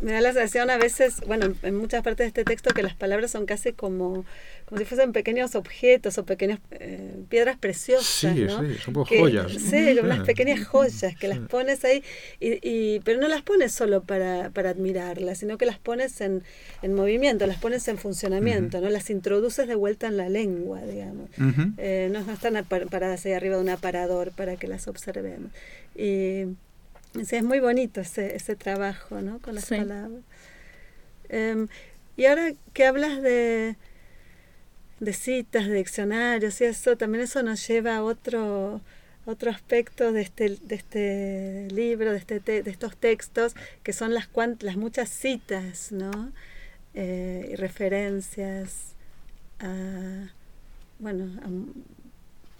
[0.00, 2.94] me da la sensación a veces, bueno, en muchas partes de este texto que las
[2.94, 4.24] palabras son casi como,
[4.66, 8.06] como si fuesen pequeños objetos o pequeñas eh, piedras preciosas.
[8.06, 8.62] Sí, ¿no?
[8.62, 9.52] sí, son como joyas.
[9.52, 12.02] Sí, unas pequeñas joyas que las pones ahí,
[12.40, 16.42] y, y, pero no las pones solo para, para admirarlas, sino que las pones en,
[16.82, 18.90] en movimiento, las pones en funcionamiento, ¿no?
[18.90, 21.28] Las introduces de vuelta en la lengua, digamos.
[21.38, 25.50] no, no, están paradas ahí arriba de un aparador para que las observemos.
[25.96, 26.44] Y
[27.14, 29.40] Sí, es muy bonito ese, ese trabajo ¿no?
[29.40, 30.22] con las palabras.
[31.28, 31.68] Em,
[32.16, 33.76] y ahora que hablas de,
[35.00, 38.80] de citas, de diccionarios y eso, también eso nos lleva a otro,
[39.26, 44.28] otro aspecto de este, de este libro, de, este de estos textos, que son las,
[44.60, 46.32] las muchas citas ¿no?
[46.94, 48.94] Eh, y referencias
[49.60, 50.32] a,
[50.98, 51.48] bueno, a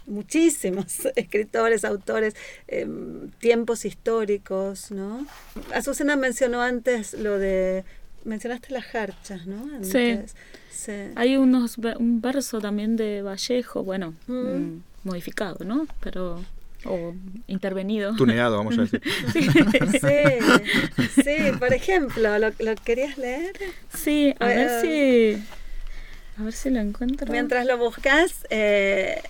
[0.09, 2.35] muchísimos escritores, autores,
[2.67, 5.25] em, tiempos históricos, ¿no?
[5.73, 7.83] Azucena mencionó antes lo de
[8.25, 9.65] mencionaste las jarchas, ¿no?
[9.83, 10.91] sí.
[11.15, 15.87] Hay unos un verso también de Vallejo, bueno, mm, modificado, ¿no?
[15.99, 16.41] Pero
[16.85, 17.13] o
[17.47, 18.15] intervenido.
[18.15, 19.01] Tuneado, vamos a decir.
[19.33, 23.53] sí, sí, por ejemplo, ¿lo, querías leer?
[23.93, 27.29] Sí, a ver eh, si a ver si lo encuentro.
[27.29, 29.21] Mientras lo buscas, eh,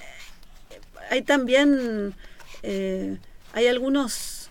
[1.10, 2.14] hay también,
[2.64, 3.18] eh,
[3.54, 4.50] hay algunos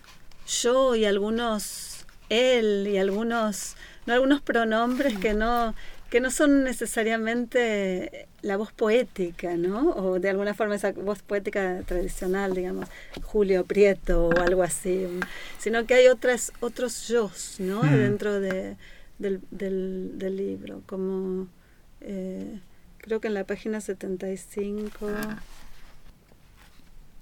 [0.61, 4.13] yo y algunos él y algunos, ¿no?
[4.13, 5.73] algunos pronombres que no,
[6.09, 9.91] que no son necesariamente la voz poética, ¿no?
[9.91, 12.89] O de alguna forma esa voz poética tradicional, digamos,
[13.23, 15.07] Julio Prieto o algo así,
[15.59, 17.83] sino que hay otras, otros yo, ¿no?
[17.83, 17.97] Mm.
[17.97, 18.75] Dentro de,
[19.19, 21.47] del, del, libro, como
[22.01, 22.59] eh,
[22.97, 25.09] creo que en la página 75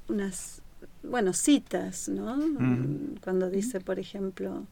[0.08, 0.62] unas,
[1.04, 2.38] bueno, citas, ¿no?
[2.38, 3.17] Mm.
[3.24, 4.65] Cuando dice, por ejemplo,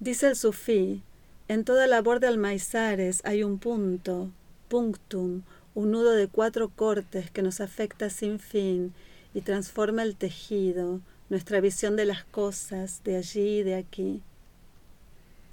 [0.00, 1.02] dice el sufí,
[1.48, 4.30] en toda labor de almaizares hay un punto,
[4.68, 5.42] punctum,
[5.74, 8.94] un nudo de cuatro cortes que nos afecta sin fin
[9.34, 14.22] y transforma el tejido, nuestra visión de las cosas, de allí y de aquí.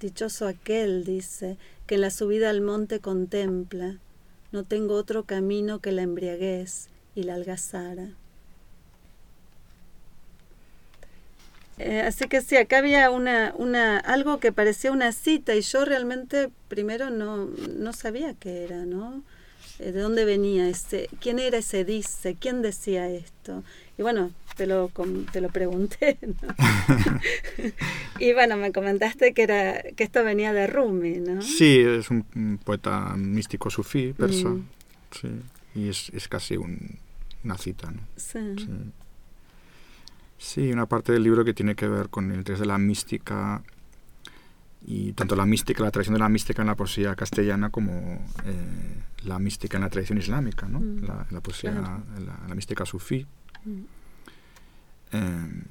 [0.00, 3.98] Dichoso aquel, dice, que en la subida al monte contempla,
[4.52, 8.08] no tengo otro camino que la embriaguez y la algazara.
[11.78, 15.84] Eh, así que sí, acá había una, una, algo que parecía una cita y yo
[15.84, 19.22] realmente primero no, no sabía qué era, ¿no?
[19.78, 21.08] Eh, ¿De dónde venía ese?
[21.20, 22.36] ¿Quién era ese dice?
[22.38, 23.64] ¿Quién decía esto?
[23.98, 24.92] Y bueno, te lo,
[25.32, 26.54] te lo pregunté, ¿no?
[28.20, 31.42] y bueno, me comentaste que, era, que esto venía de Rumi, ¿no?
[31.42, 34.68] Sí, es un, poeta místico sufí, persa, mm.
[35.10, 35.28] sí,
[35.74, 36.98] y es, es casi un,
[37.44, 38.00] una cita, ¿no?
[38.16, 38.56] sí.
[40.42, 43.62] Sí, una parte del libro que tiene que ver con el interés de la mística
[44.84, 47.92] y tanto la mística, la tradición de la mística en la poesía castellana como
[48.44, 50.80] eh, la mística en la tradición islámica, ¿no?
[50.80, 51.04] Mm.
[51.30, 53.24] la, poesía, la, mística sufí.
[53.64, 53.82] Mm.
[55.12, 55.62] Eh,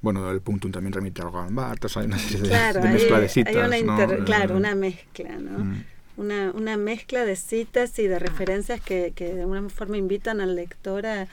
[0.00, 3.52] bueno, el punto también remite al Gambart, hay una serie de, mezcla de citas.
[4.24, 5.64] Claro, una mezcla, ¿no?
[5.64, 5.84] Mm.
[6.20, 10.54] Una, una, mezcla de citas y de referencias que, que de alguna forma invitan al
[10.54, 11.28] lector a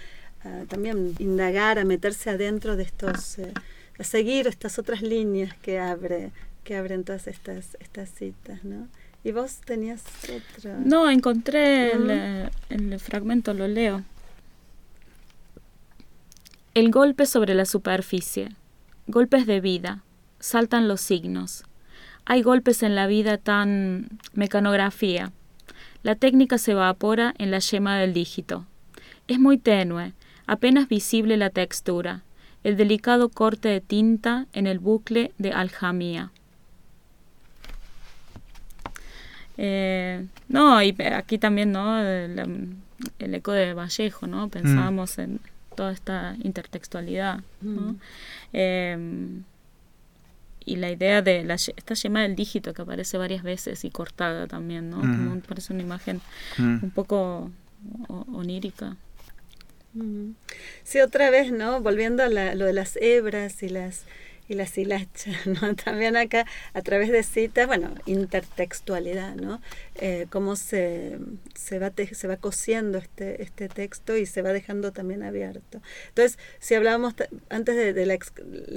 [0.67, 3.54] también indagar, a meterse adentro de estos, eh,
[4.00, 6.32] a seguir estas otras líneas que abre,
[6.63, 8.88] que abren todas estas, estas citas, ¿no?
[9.23, 10.78] ¿Y vos tenías otro?
[10.80, 14.04] No, encontré el, el fragmento, lo leo.
[16.73, 18.50] El golpe sobre la superficie.
[19.08, 20.04] Golpes de vida.
[20.39, 21.63] Saltan los signos.
[22.30, 25.32] Hay golpes en la vida tan mecanografía.
[26.04, 28.66] La técnica se evapora en la yema del dígito.
[29.30, 30.12] Es muy tenue,
[30.46, 32.24] apenas visible la textura,
[32.66, 36.32] el delicado corte de tinta en el bucle de aljamía.
[39.56, 41.98] Eh, no, y aquí también, ¿no?
[41.98, 42.76] El,
[43.20, 44.50] eco de Vallejo, ¿no?
[44.50, 45.22] Pensábamos mm.
[45.22, 45.40] en
[45.78, 47.92] toda esta intertextualidad, mm.
[48.52, 49.44] em,
[50.67, 54.47] y la idea de la, esta yema del dígito que aparece varias veces y cortada
[54.47, 54.97] también, ¿no?
[54.97, 55.41] Mm.
[55.47, 56.19] parece una imagen
[56.58, 57.49] un poco
[58.08, 58.97] onírica.
[60.84, 61.82] Sí, otra vez, ¿no?
[61.82, 64.06] Volviendo a lo de las hebras y las
[64.47, 65.75] y las hilachas, ¿no?
[65.75, 69.62] También acá a través de citas, bueno, intertextualidad, ¿no?
[69.95, 71.17] Eh, cómo se,
[71.55, 75.81] se, va se va cosiendo este, este texto y se va dejando también abierto.
[76.10, 77.15] Entonces, si hablábamos
[77.49, 78.13] antes de, la,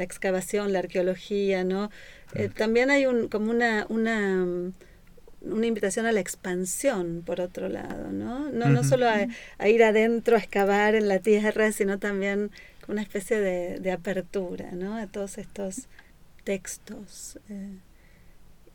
[0.05, 1.91] excavación, la arqueología, ¿no?
[2.35, 4.73] Eh, también hay un, como una, una
[5.43, 8.51] una invitación a la expansión, por otro lado, ¿no?
[8.51, 12.51] No, no solo a, ir adentro, a excavar en la tierra, sino también
[12.91, 14.97] una especie de, apertura, ¿no?
[14.97, 15.87] A todos estos
[16.45, 17.79] textos eh,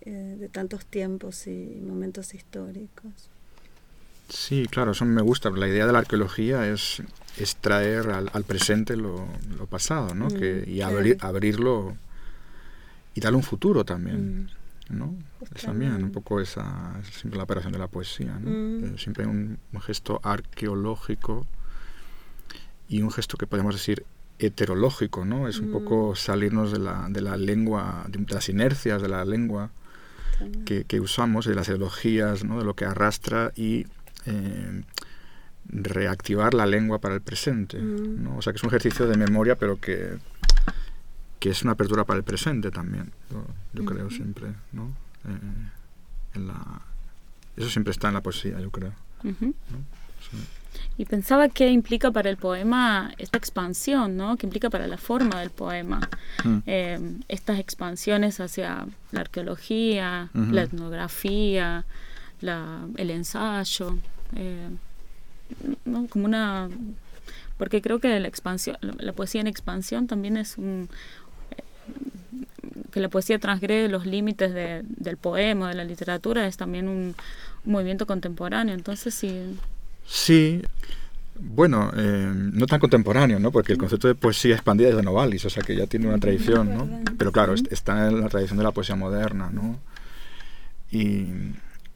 [0.02, 3.30] eh, de tantos tiempos y momentos históricos.
[4.30, 5.50] Sí, claro, eso me gusta.
[5.52, 7.04] La idea de la arqueología es,
[7.38, 9.28] extraer al, presente lo,
[9.70, 10.28] pasado, ¿no?
[10.28, 11.98] Mm, que, y abrirlo
[13.14, 14.44] y darle un futuro también.
[14.44, 14.48] Mm.
[14.90, 15.16] ¿no?
[15.64, 18.50] también un poco esa, siempre la operación de la poesía, ¿no?
[18.52, 18.84] Mm.
[18.84, 21.46] Eh, siempre hay un, gesto arqueológico
[22.88, 24.06] y un gesto que podemos decir
[24.38, 25.48] heterológico, ¿no?
[25.48, 26.16] Es un poco mm.
[26.16, 29.72] salirnos de la, de la lengua, de, las inercias de la lengua
[30.66, 32.60] que, que, usamos, de las ideologías, ¿no?
[32.60, 33.86] De lo que arrastra y
[34.26, 34.84] eh,
[35.70, 38.24] reactivar la lengua para el presente, mm.
[38.24, 38.38] ¿no?
[38.38, 40.18] O sea que es un ejercicio de memoria, pero que
[41.46, 43.12] que es una apertura para el presente también,
[43.74, 44.92] yo, creo siempre, ¿no?
[45.26, 46.42] Eh,
[47.56, 48.94] eso siempre está en la poesía, yo creo.
[50.98, 54.38] Y pensaba qué implica para el poema esta expansión, ¿no?
[54.38, 56.10] ¿Qué implica para la forma del poema?
[56.44, 56.58] Mm.
[56.66, 61.86] Eh, estas expansiones hacia la arqueología, la etnografía,
[62.42, 63.98] la, el ensayo,
[64.36, 64.70] eh,
[65.86, 66.08] ¿no?
[66.08, 66.70] Como una...
[67.58, 70.90] Porque creo que la expansión, la poesía en expansión también es un,
[72.92, 77.16] que la poesía transgrede los límites del poema, de la literatura, es también un,
[77.66, 78.74] movimiento contemporáneo.
[78.74, 79.58] Entonces, sí.
[80.06, 80.62] Sí,
[81.38, 83.52] Bueno, eh, no tan contemporáneo, ¿no?
[83.52, 86.18] Porque el concepto de poesía expandida es de Novalis, o sea que ya tiene una
[86.18, 86.88] tradición, ¿no?
[87.18, 89.80] Pero claro, está en la tradición de la poesía moderna, ¿no?
[90.92, 91.28] Y,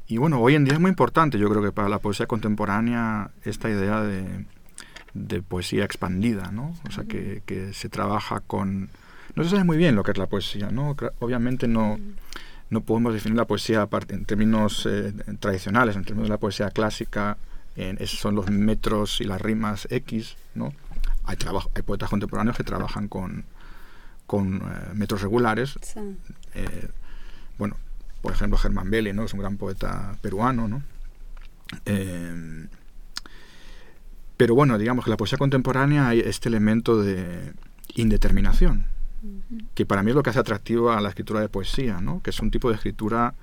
[0.07, 3.31] y bueno, hoy en día es muy importante, yo creo que para la poesía contemporánea,
[3.45, 4.45] esta idea de,
[5.13, 6.75] de poesía expandida, ¿no?
[6.87, 8.89] O sea, que, que, se trabaja con...
[9.35, 10.97] No se sabe muy bien lo que es la poesía, ¿no?
[11.19, 11.97] Obviamente no,
[12.69, 17.37] no podemos definir la poesía en términos eh, tradicionales, en términos de la poesía clásica,
[17.75, 20.73] esos son los metros y las rimas X, ¿no?
[21.23, 23.45] Hay, trabajo, hay poetas contemporáneos que trabajan con,
[24.25, 25.79] con eh, metros regulares.
[26.53, 26.89] Eh,
[27.57, 27.77] bueno,
[28.21, 29.23] por ejemplo, Germán Belli, ¿no?
[29.23, 30.83] Es un gran poeta peruano, ¿no?
[31.85, 32.67] Eh,
[34.37, 37.53] pero bueno, digamos que la poesía contemporánea hay este elemento de
[37.95, 38.85] indeterminación,
[39.73, 42.21] que para mí es lo que hace atractivo a la escritura de poesía, ¿no?
[42.21, 43.33] Que es un tipo de escritura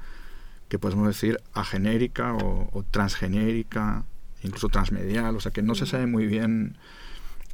[0.68, 4.04] que podemos decir agenérica o, o transgenérica,
[4.46, 6.76] incluso transmedial, o sea que no se sabe muy bien,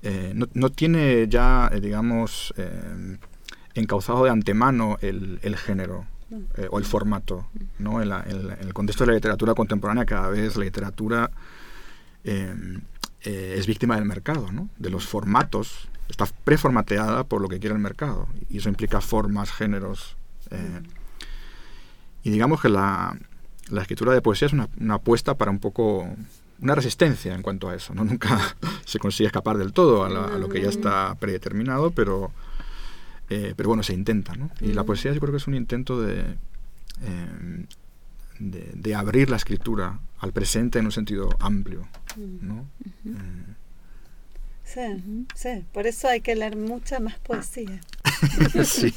[0.03, 3.19] eh, no, tiene ya, eh, digamos, eh,
[3.75, 6.37] encauzado de antemano el, género mm.
[6.71, 7.47] o el formato.
[7.79, 8.03] ¿no?
[8.03, 11.31] En, el contexto de la literatura contemporánea cada vez la literatura
[12.25, 14.69] es víctima del mercado, ¿no?
[14.77, 19.53] de los formatos, está preformateada por lo que quiere el mercado y eso implica formas,
[19.53, 20.17] géneros.
[22.25, 23.17] Y digamos que la,
[23.71, 26.09] la escritura de poesía es una, una apuesta para un poco
[26.63, 27.95] una resistencia en cuanto a eso.
[27.95, 28.05] ¿no?
[28.05, 32.33] Nunca se consigue escapar del todo a, lo que ya está predeterminado, pero,
[33.29, 34.35] eh, pero bueno, se intenta.
[34.35, 34.51] ¿no?
[34.61, 36.37] Y la poesía yo creo que es un intento de,
[37.03, 37.67] eh,
[38.39, 41.89] de, abrir la escritura al presente en un sentido amplio.
[42.17, 42.67] ¿no?
[43.05, 43.55] Eh.
[44.65, 47.79] Sí, sí, por eso hay que leer mucha más poesía.
[48.65, 48.95] sí.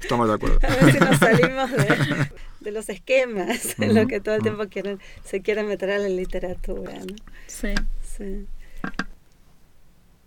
[0.00, 0.60] Estamos de acuerdo.
[0.62, 2.30] A ver si nos salimos de,
[2.66, 6.08] de los esquemas, en lo que todo el tiempo quieren, se quieren meter a la
[6.08, 6.94] literatura.
[6.98, 7.14] ¿no?
[7.46, 7.68] Sí.
[8.02, 8.46] sí.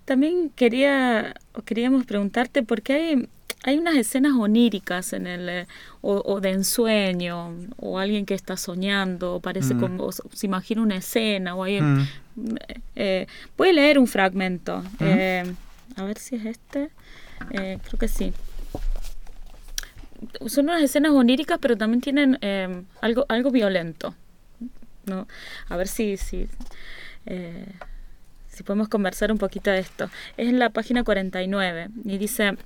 [0.06, 3.30] También quería, queríamos preguntarte por qué hay,
[3.64, 5.68] hay unas escenas oníricas en el, eh,
[6.02, 11.56] o, de ensueño, o alguien que está soñando, o parece como, se imagina una escena,
[11.56, 11.82] o hay,
[12.96, 15.44] eh, voy a leer un fragmento, eh,
[15.98, 16.90] a ver si es este,
[17.50, 18.34] creo que sí
[20.48, 24.16] son unas escenas oníricas, pero también tienen eh, algo, algo violento.
[25.06, 25.28] ¿no?
[25.68, 26.16] A ver si,
[27.26, 27.66] eh,
[28.48, 30.10] si podemos conversar un poquito de esto.
[30.38, 32.58] Es en la página 49 y dice,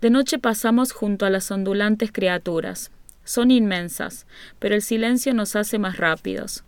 [0.00, 2.90] de noche pasamos junto a las ondulantes criaturas.
[3.24, 4.26] Son inmensas,
[4.58, 6.64] pero el silencio nos hace más rápidos.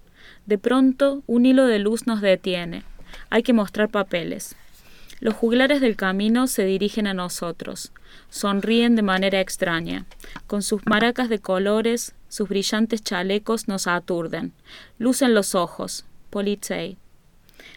[0.46, 2.82] De pronto, un hilo de luz nos detiene.
[3.30, 4.56] Hay que mostrar papeles.
[5.20, 7.92] Los juglares del camino se dirigen a nosotros.
[8.30, 10.06] Sonríen de manera extraña.
[10.46, 14.52] Con sus maracas de colores, sus brillantes chalecos nos aturden.
[14.98, 16.04] Lucen los ojos.
[16.30, 16.98] Polizei.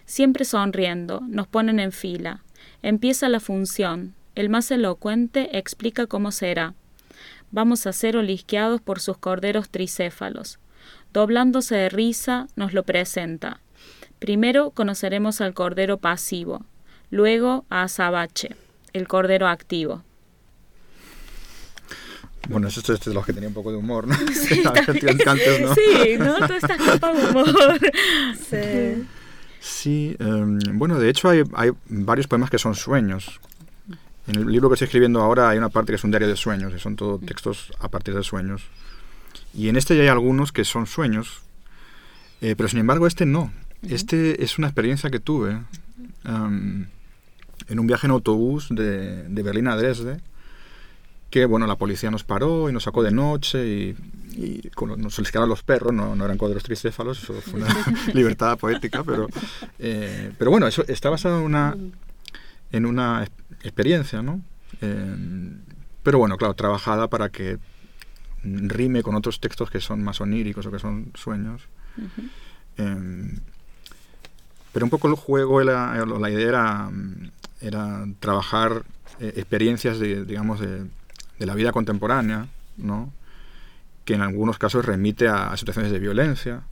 [0.06, 2.44] Siempre sonriendo, nos ponen en fila.
[2.84, 4.14] Empieza la función.
[4.36, 6.76] El más elocuente explica cómo será.
[7.52, 10.60] Vamos a ser olisqueados por sus corderos tricéfalos.
[11.12, 13.60] Doblándose de risa, nos lo presenta.
[14.20, 16.64] Primero conoceremos al cordero pasivo,
[17.12, 18.56] luego a Azabache,
[18.94, 20.04] el cordero activo.
[22.50, 24.16] Bueno, eso es de los que tenía un poco de humor, ¿no?
[24.34, 25.76] Sí, ¿no?
[25.76, 26.36] sí ¿no?
[26.40, 27.80] Toda esta capa de humor.
[28.50, 29.08] Sí.
[29.60, 33.40] Sí, em, bueno, de hecho hay, hay, varios poemas que son sueños.
[34.28, 36.36] En el libro que estoy escribiendo ahora hay una parte que es un diario de
[36.36, 38.64] sueños, que son todos textos a partir de sueños.
[39.54, 41.42] Y en este ya hay algunos que son sueños,
[42.42, 43.54] eh, pero sin embargo este no.
[43.88, 45.60] Este es una experiencia que tuve
[46.26, 46.88] em,
[47.68, 50.20] en un viaje en autobús de, de Berlín a Dresde
[51.32, 53.96] que bueno, la policía nos paró y nos sacó de noche y,
[54.36, 57.74] y nos solicitaron los perros, no, no eran cuadros tricéfalos, eso fue una
[58.14, 59.28] libertad poética, pero,
[59.80, 61.78] eh, pero bueno, eso está basado en una,
[62.72, 63.24] en una
[63.64, 64.42] experiencia, ¿no?
[64.82, 65.16] Eh,
[66.04, 67.60] pero bueno, claro, trabajada para que
[68.44, 71.62] rime con otros textos que son más oníricos o que son sueños.
[72.78, 73.40] Eh,
[74.74, 76.92] pero un poco el juego, la, la idea era,
[77.62, 78.84] era trabajar
[79.20, 80.86] experiencias de, digamos, de,
[81.42, 82.48] de la vida contemporánea,
[82.78, 83.12] ¿no?
[84.06, 86.64] que en algunos casos remite a, situaciones de violencia.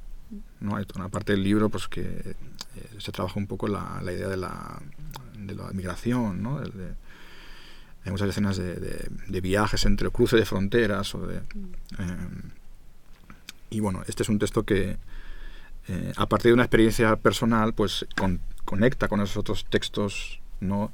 [0.60, 0.76] ¿no?
[0.76, 2.36] Hay una parte del libro pues, que eh,
[2.98, 4.80] se trabaja un poco la, la idea de la,
[5.38, 6.60] de la migración, ¿no?
[6.60, 11.14] hay muchas escenas de, de, viajes entre cruce de fronteras.
[11.16, 12.28] O de, eh,
[13.72, 14.98] y bueno, este es un texto que,
[15.88, 18.06] eh, a partir de una experiencia personal, pues
[18.66, 20.92] conecta con esos otros textos, ¿no?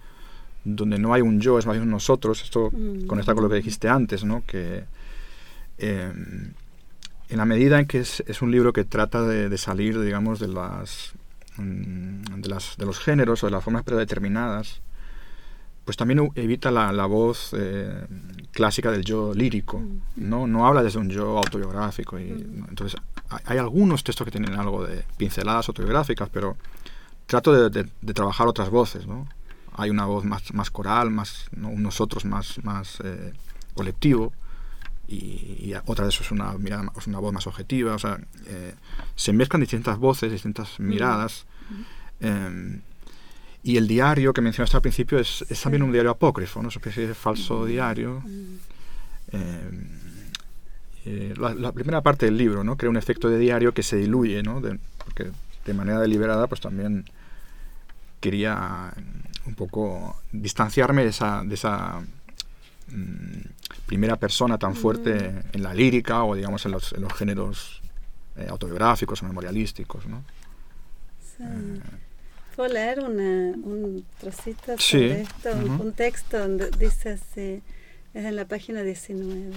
[0.66, 2.41] donde no hay un yo, es más bien un nosotros.
[2.43, 3.05] Esto mm.
[3.05, 4.43] conecta con lo que dijiste antes, ¿no?
[4.45, 4.84] Que,
[5.78, 6.51] em,
[7.30, 11.13] en la medida en que es, un libro que trata de, salir, digamos, de las,
[11.57, 14.82] mm, de las, de los géneros o de las formas predeterminadas,
[15.86, 18.07] pues también evita la, la voz eh,
[18.51, 19.99] clásica del yo lírico, mm.
[20.16, 20.47] ¿no?
[20.47, 22.20] No habla desde un yo autobiográfico.
[22.20, 22.32] Y.
[22.70, 22.99] Entonces,
[23.45, 26.57] hay, algunos textos que tienen algo de pinceladas autobiográficas, pero
[27.28, 29.28] trato de, de, trabajar otras voces, ¿no?
[29.78, 31.69] Hay una voz más, más coral, más, ¿no?
[31.69, 33.34] un nosotros más, más eh,
[33.73, 34.32] colectivo,
[35.07, 38.73] y, otra de eso es una, mirada, es una voz más objetiva, o sea, eh,
[39.15, 40.84] se mezclan distintas voces, distintas mm.
[40.84, 41.45] miradas.
[42.19, 42.82] Em,
[43.63, 46.69] y el diario que mencionaste al principio es, es también un diario apócrifo, ¿no?
[46.69, 48.23] es una especie de falso diario.
[49.32, 50.05] Em,
[51.05, 52.78] eh, la, primera parte del libro ¿no?
[52.78, 54.61] crea un efecto de diario que se diluye, ¿no?
[54.61, 55.30] de, porque
[55.65, 57.05] de manera deliberada pues también
[58.21, 58.91] quería
[59.45, 62.01] un poco distanciarme de esa, de esa
[62.87, 63.41] Mm,
[63.87, 65.41] primera persona tan fuerte mm.
[65.53, 67.81] en la lírica o digamos en los, en los géneros
[68.37, 70.05] eh, autobiográficos o memorialísticos.
[70.05, 70.23] ¿no?
[71.39, 71.79] Eh,
[72.55, 75.49] ¿Puedo leer un trocito sobre esto?
[75.51, 77.61] Un texto donde dice así,
[78.13, 79.51] es en la página 19.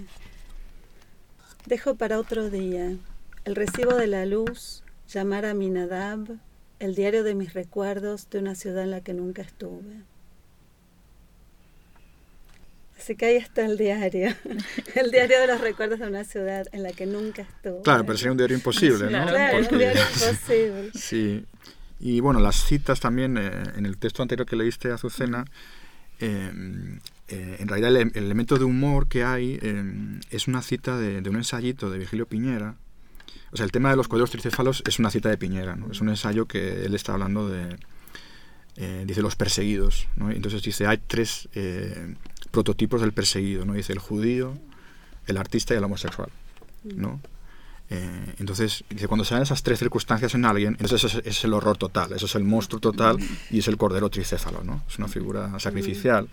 [1.66, 2.96] Dejo para otro día
[3.44, 6.38] el recibo de la luz, llamar a mi Nadab,
[6.80, 10.02] el diario de mis recuerdos de una ciudad en la que nunca estuve.
[12.96, 14.34] Así que ahí está el diario,
[14.94, 17.82] el diario de los recuerdos de una ciudad en la que nunca estuvo.
[17.82, 19.26] Claro, pero sería un diario imposible, ¿no?
[19.26, 20.90] Claro, un diario imposible.
[20.94, 21.44] sí,
[22.00, 25.44] y bueno, las citas también eh, en el texto anterior que leíste, Azucena,
[26.20, 26.50] eh,
[27.28, 29.58] eh, en realidad el, elemento de humor que hay
[30.30, 32.76] es una cita de, un ensayito de Virgilio Piñera.
[33.50, 35.90] O sea, el tema de los cuadros tricéfalos es una cita de Piñera, ¿no?
[35.90, 37.76] Es un ensayo que él está hablando de,
[39.06, 40.30] dice, los perseguidos, ¿no?
[40.30, 41.48] Entonces dice, hay tres
[42.50, 43.74] prototipos del perseguido, ¿no?
[43.74, 44.58] Dice el judío,
[45.26, 46.30] el artista y el homosexual,
[46.84, 47.20] ¿no?
[47.90, 51.54] Eh, entonces, dice, cuando se dan esas tres circunstancias en alguien, entonces es, es, el
[51.54, 53.16] horror total, eso es el monstruo total
[53.50, 54.82] y es el cordero tricéfalo, ¿no?
[54.88, 56.28] Es una figura sacrificial.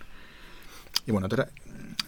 [1.06, 1.28] Y bueno,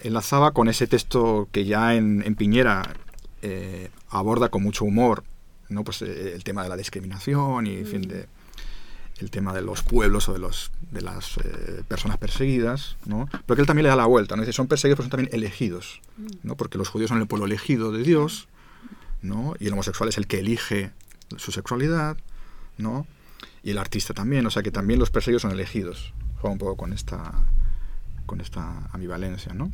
[0.03, 2.95] enlazaba con ese texto que ya en, en Piñera
[3.43, 5.24] eh, aborda con mucho humor,
[5.68, 5.84] ¿no?
[5.84, 8.26] Pues eh, el tema de la discriminación y, en fin, de,
[9.18, 13.28] el tema de los pueblos o de, los, de las eh, personas perseguidas, ¿no?
[13.46, 14.42] Pero que él también le da la vuelta, ¿no?
[14.42, 16.00] Dice, son perseguidos, pero son también elegidos,
[16.42, 16.56] ¿no?
[16.56, 18.48] Porque los judíos son el pueblo elegido de Dios,
[19.22, 19.54] ¿no?
[19.59, 20.92] Y el homosexual es el que elige
[21.36, 22.16] su sexualidad,
[22.76, 23.06] ¿no?
[23.62, 26.12] Y el artista también, o sea que también los perseguidos son elegidos.
[26.40, 27.34] Juega un poco con esta,
[28.26, 29.70] con esta ambivalencia, ¿no?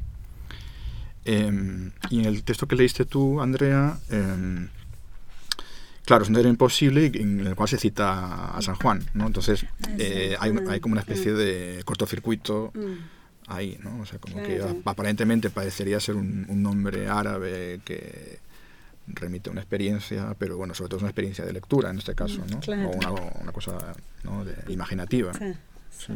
[1.25, 4.69] Em, y en el texto que leíste tú, Andrea, em,
[6.05, 9.27] Claro, es un diario imposible en el cual se cita a San Juan, ¿no?
[9.27, 9.65] Entonces
[9.99, 13.51] eh, hay, hay, como una especie de cortocircuito mm.
[13.51, 14.01] ahí, ¿no?
[14.01, 18.39] O sea, como que aparentemente parecería ser un, nombre árabe que
[19.07, 22.15] remite a una experiencia, pero bueno, sobre todo es una experiencia de lectura en este
[22.15, 22.61] caso, ¿no?
[22.87, 23.11] O una,
[23.41, 23.95] una cosa
[24.25, 24.45] ¿no?
[24.45, 25.33] de, imaginativa.
[25.33, 25.55] Sí,
[25.91, 26.13] sí.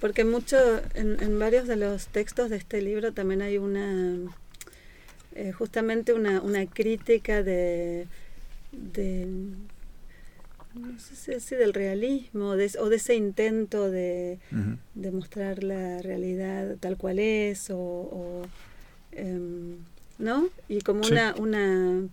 [0.00, 0.56] Porque mucho,
[0.94, 4.18] en, en varios de los textos de este libro también hay una
[5.38, 8.08] eh, justamente una, una crítica de,
[8.72, 9.26] de
[10.74, 14.40] no sé si del realismo o de ese intento de,
[15.12, 18.42] mostrar la realidad tal cual es o,
[19.12, 19.76] em,
[20.18, 22.08] no y como una, una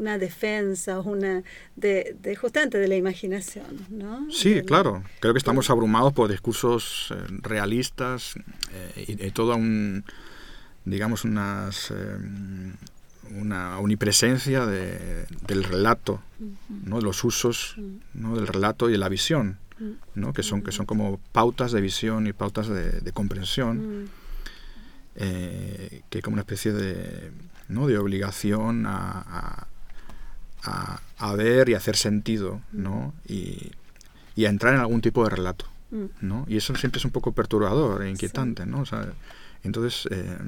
[0.00, 1.42] una defensa o una
[1.76, 4.26] de, de, justamente de la imaginación ¿no?
[4.30, 8.34] sí claro creo que estamos abrumados por discursos eh, realistas
[8.72, 10.04] eh, y, y todo un
[10.84, 12.74] digamos, unas, em,
[13.38, 16.20] una omnipresencia de, del relato,
[16.84, 17.00] ¿no?
[17.00, 17.76] los usos
[18.14, 18.36] ¿no?
[18.36, 19.58] del relato y de la visión,
[20.14, 20.32] ¿no?
[20.32, 24.10] que, son, que son como pautas de visión y pautas de, comprensión,
[25.16, 27.30] eh, que como una especie de,
[27.68, 27.86] ¿no?
[27.86, 29.66] de obligación a, a,
[30.62, 33.14] a, ver y hacer sentido ¿no?
[33.26, 33.72] y,
[34.36, 35.66] y, a entrar en algún tipo de relato.
[36.20, 36.44] ¿no?
[36.48, 38.66] Y eso siempre es un poco perturbador e inquietante.
[38.66, 38.80] ¿no?
[38.80, 39.12] O sea,
[39.64, 40.38] entonces, eh,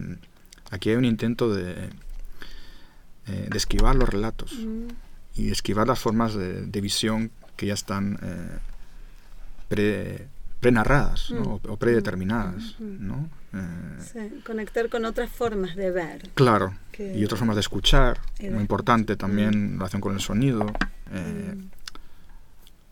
[0.70, 1.90] aquí hay un intento de,
[3.26, 4.88] eh, de esquivar los relatos mm.
[5.36, 8.58] y esquivar las formas de, visión que ya están eh,
[9.68, 10.28] pre,
[10.60, 11.46] pre-narradas mm.
[11.46, 12.76] o, predeterminadas.
[12.78, 13.26] Mm.
[13.52, 14.42] ¿No?
[14.44, 16.30] conectar con otras formas de ver.
[16.34, 20.66] Claro, y otras formas de escuchar, muy importante también en relación con el sonido.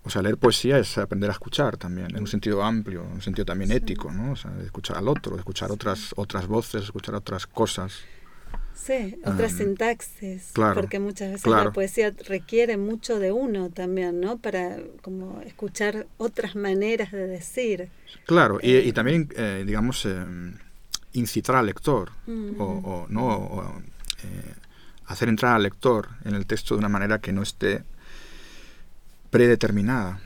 [0.02, 3.22] O sea, leer poesía es aprender a escuchar también, en un sentido amplio, en un
[3.22, 4.32] sentido también ético, ¿no?
[4.32, 8.00] O sea, escuchar al otro, escuchar otras, otras voces, escuchar otras cosas.
[8.82, 14.38] Sí, otras sintaxis, porque muchas veces la poesía requiere mucho de uno también, ¿no?
[14.38, 17.90] Para como escuchar otras maneras de decir.
[18.24, 20.24] Claro, y, y, también, eh, digamos, eh,
[21.12, 22.10] incitar al lector,
[22.58, 23.26] o, o, ¿no?
[23.26, 23.82] O,
[24.24, 24.54] eh,
[25.06, 27.82] hacer entrar al lector en el texto de una manera que no esté
[29.30, 30.20] predeterminada.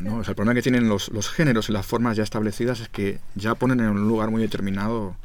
[0.00, 0.20] ¿no?
[0.20, 3.54] el problema que tienen los, los, géneros y las formas ya establecidas es que ya
[3.54, 5.16] ponen en un lugar muy determinado,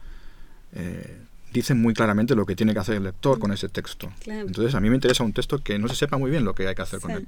[0.74, 1.18] eh,
[1.52, 4.12] dicen muy claramente lo que tiene que hacer el lector con ese texto.
[4.26, 6.68] Entonces a mí me interesa un texto que no se sepa muy bien lo que
[6.68, 7.26] hay que hacer con él,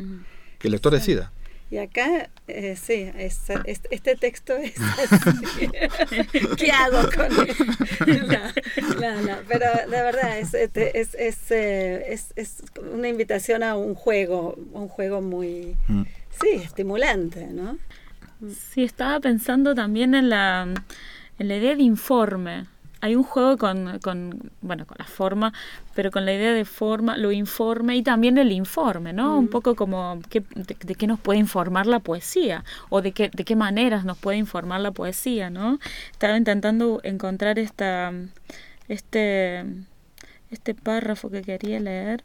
[0.58, 1.32] que el lector decida.
[1.72, 5.70] Y acá, eh, sí, este texto es así.
[6.58, 8.28] ¿Qué hago con él?
[9.00, 10.72] No, no, pero de verdad es, es,
[11.14, 16.04] es, eh, es, es, una invitación a un juego, un juego muy, mm.
[16.42, 17.78] sí, estimulante, ¿no?
[18.72, 20.64] Sí, estaba pensando también en la,
[21.38, 22.66] en la idea de informe
[23.02, 25.54] hay un juego con, con, bueno, con la forma,
[25.96, 29.38] pero con la idea de forma, lo informe y también el informe, ¿no?
[29.38, 33.56] Un poco como de, qué nos puede informar la poesía o de qué, de qué
[33.56, 35.80] maneras nos puede informar la poesía, ¿no?
[36.12, 38.12] Estaba intentando encontrar esta,
[38.88, 39.66] este,
[40.52, 42.24] este párrafo que quería leer.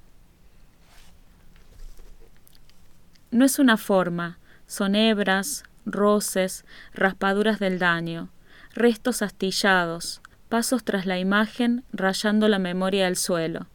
[3.31, 6.65] No es una forma, son hebras, roces,
[6.95, 8.31] raspaduras del daño,
[8.75, 10.21] restos astillados,
[10.55, 13.67] pasos tras la imagen rayando la memoria del suelo.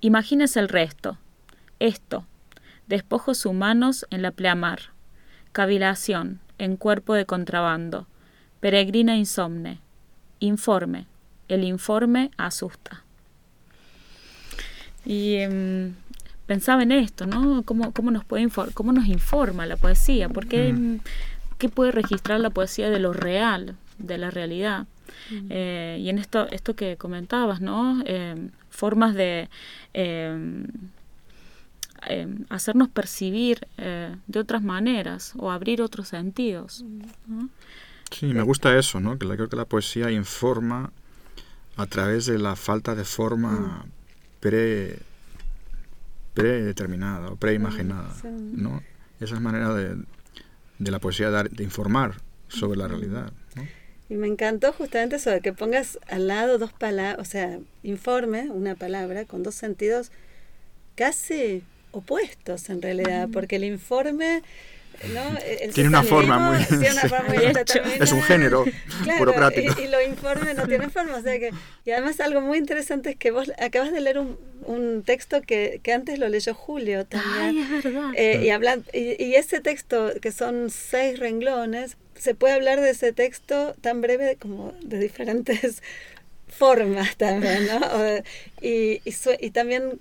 [0.00, 1.18] Imagínese el resto.
[1.78, 2.24] Esto.
[2.86, 4.80] Despojos humanos en la pleamar.
[5.52, 8.06] Cavilación en cuerpo de contrabando.
[8.60, 9.80] Peregrina insomne.
[10.40, 11.04] Informe.
[11.48, 13.04] El informe asusta.
[15.04, 15.92] Y em,
[16.46, 17.62] pensaba en esto, ¿no?
[17.64, 20.30] ¿Cómo, cómo nos puede cómo nos informa la poesía?
[20.30, 20.98] ¿Por qué,
[21.58, 24.86] qué puede registrar la poesía de lo real, de la realidad?
[25.50, 28.02] Eh, y en esto, esto que comentabas, ¿no?
[28.06, 29.48] Eh, formas de
[29.94, 30.68] eh,
[32.48, 36.84] hacernos percibir de otras maneras o abrir otros sentidos.
[38.10, 39.18] Sí, me gusta eso, ¿no?
[39.18, 40.92] Que creo que la poesía informa
[41.76, 43.86] a través de la falta de forma
[44.40, 44.98] pre
[46.34, 48.82] predeterminada o preimaginada, ¿no?
[49.20, 50.02] Esa es manera de,
[50.78, 52.16] de la poesía de, de informar
[52.48, 53.32] sobre la realidad.
[54.12, 58.50] Y me encantó justamente eso de que pongas al lado dos palabras, o sea, informe,
[58.50, 60.12] una palabra, con dos sentidos
[60.96, 64.42] casi opuestos en realidad, porque el informe...
[65.14, 65.22] ¿no?
[65.74, 66.62] tiene, una forma muy,
[67.98, 68.66] es un género
[69.18, 71.50] burocrático y, lo informe no tiene forma o sea que
[71.86, 75.80] y además algo muy interesante es que vos acabas de leer un, un texto que,
[75.82, 78.10] que, antes lo leyó Julio también Ay, es verdad.
[78.14, 82.90] Eh, y, hablan, y, y, ese texto que son seis renglones se puede hablar de
[82.90, 85.82] ese texto tan breve como de diferentes
[86.46, 87.80] formas también, ¿no?
[88.60, 89.98] y, y, también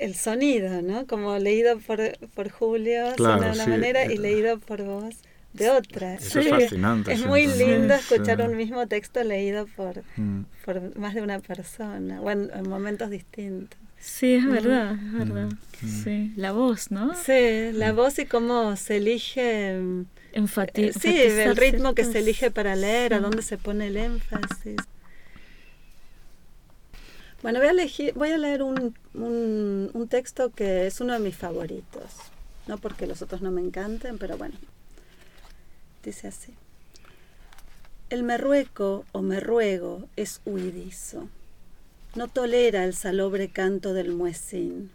[0.00, 1.06] el sonido, ¿no?
[1.06, 2.00] Como leído por,
[2.34, 5.16] por Julio de una manera y leído por vos
[5.52, 6.14] de otra.
[6.14, 7.12] Eso es fascinante.
[7.12, 10.44] Es muy lindo escuchar un mismo texto leído por, mm.
[10.64, 13.78] por más de una persona, o en, momentos distintos.
[13.98, 15.50] Sí, es verdad, es verdad.
[15.82, 16.02] Mm.
[16.02, 17.14] Sí, la voz, ¿no?
[17.14, 17.96] Sí, la mm.
[17.96, 20.06] voz y cómo se elige
[20.38, 24.76] Enfati sí, el ritmo que se elige para leer, a dónde se pone el énfasis.
[27.42, 31.18] Bueno, voy a, elegir, voy a leer un, un, un, texto que es uno de
[31.18, 32.04] mis favoritos.
[32.68, 34.54] No porque los otros no me encanten, pero bueno.
[36.04, 36.54] Dice así.
[38.08, 41.28] El merrueco o merruego es huidizo.
[42.14, 44.92] No tolera el salobre canto del muecín.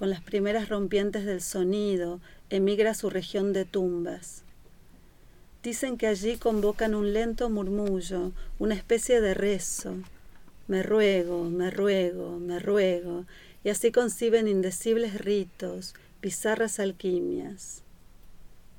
[0.00, 4.44] Con las primeras rompientes del sonido, emigra a su región de tumbas.
[5.62, 9.96] Dicen que allí convocan un lento murmullo, una especie de rezo.
[10.68, 13.26] Me ruego, me ruego, me ruego,
[13.62, 15.92] y así conciben indecibles ritos,
[16.22, 17.82] bizarras alquimias.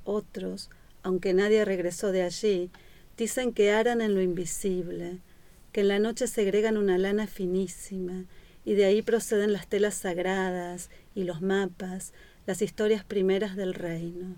[0.06, 0.72] Otros,
[1.04, 2.72] aunque nadie regresó de allí,
[3.16, 5.20] dicen que aran en lo invisible,
[5.72, 8.26] que en la noche segregan una lana finísima,
[8.66, 12.14] y de ahí proceden las telas sagradas y los mapas,
[12.46, 14.36] las historias primeras del reino.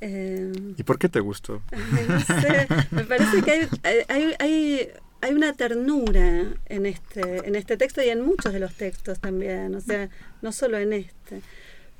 [0.00, 1.62] Em, ¿Y por qué te gustó?
[2.90, 3.68] me parece que
[4.08, 4.88] hay, hay,
[5.20, 9.76] hay, una ternura en este, en este texto y en muchos de los textos también,
[9.76, 10.10] o sea,
[10.40, 11.42] no solo en este.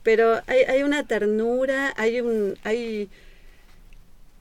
[0.03, 3.09] Pero hay, hay una ternura, hay un, hay,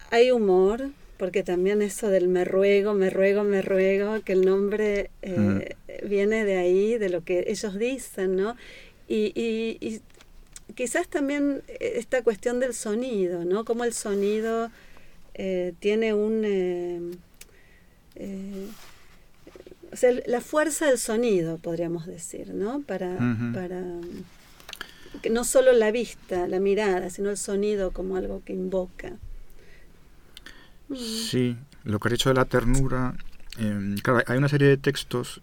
[0.10, 0.90] hay humor,
[1.22, 6.46] porque también eso del me ruego, me ruego, me ruego, que el nombre eh, viene
[6.46, 8.56] de ahí, de lo que ellos dicen, ¿no?
[9.08, 10.02] Y, y,
[10.74, 13.66] quizás también esta cuestión del sonido, ¿no?
[13.66, 14.72] Como el sonido
[15.36, 16.42] eh, tiene un...
[18.16, 18.68] Eh,
[19.92, 22.82] o sea, la fuerza del sonido, podríamos decir, ¿no?
[22.82, 23.16] Para,
[23.54, 23.84] para
[25.22, 29.20] que no solo la vista, la mirada, sino el sonido como algo que invoca.
[30.96, 33.14] Sí, lo que ha dicho de la ternura
[33.58, 35.42] em, claro, hay una serie de textos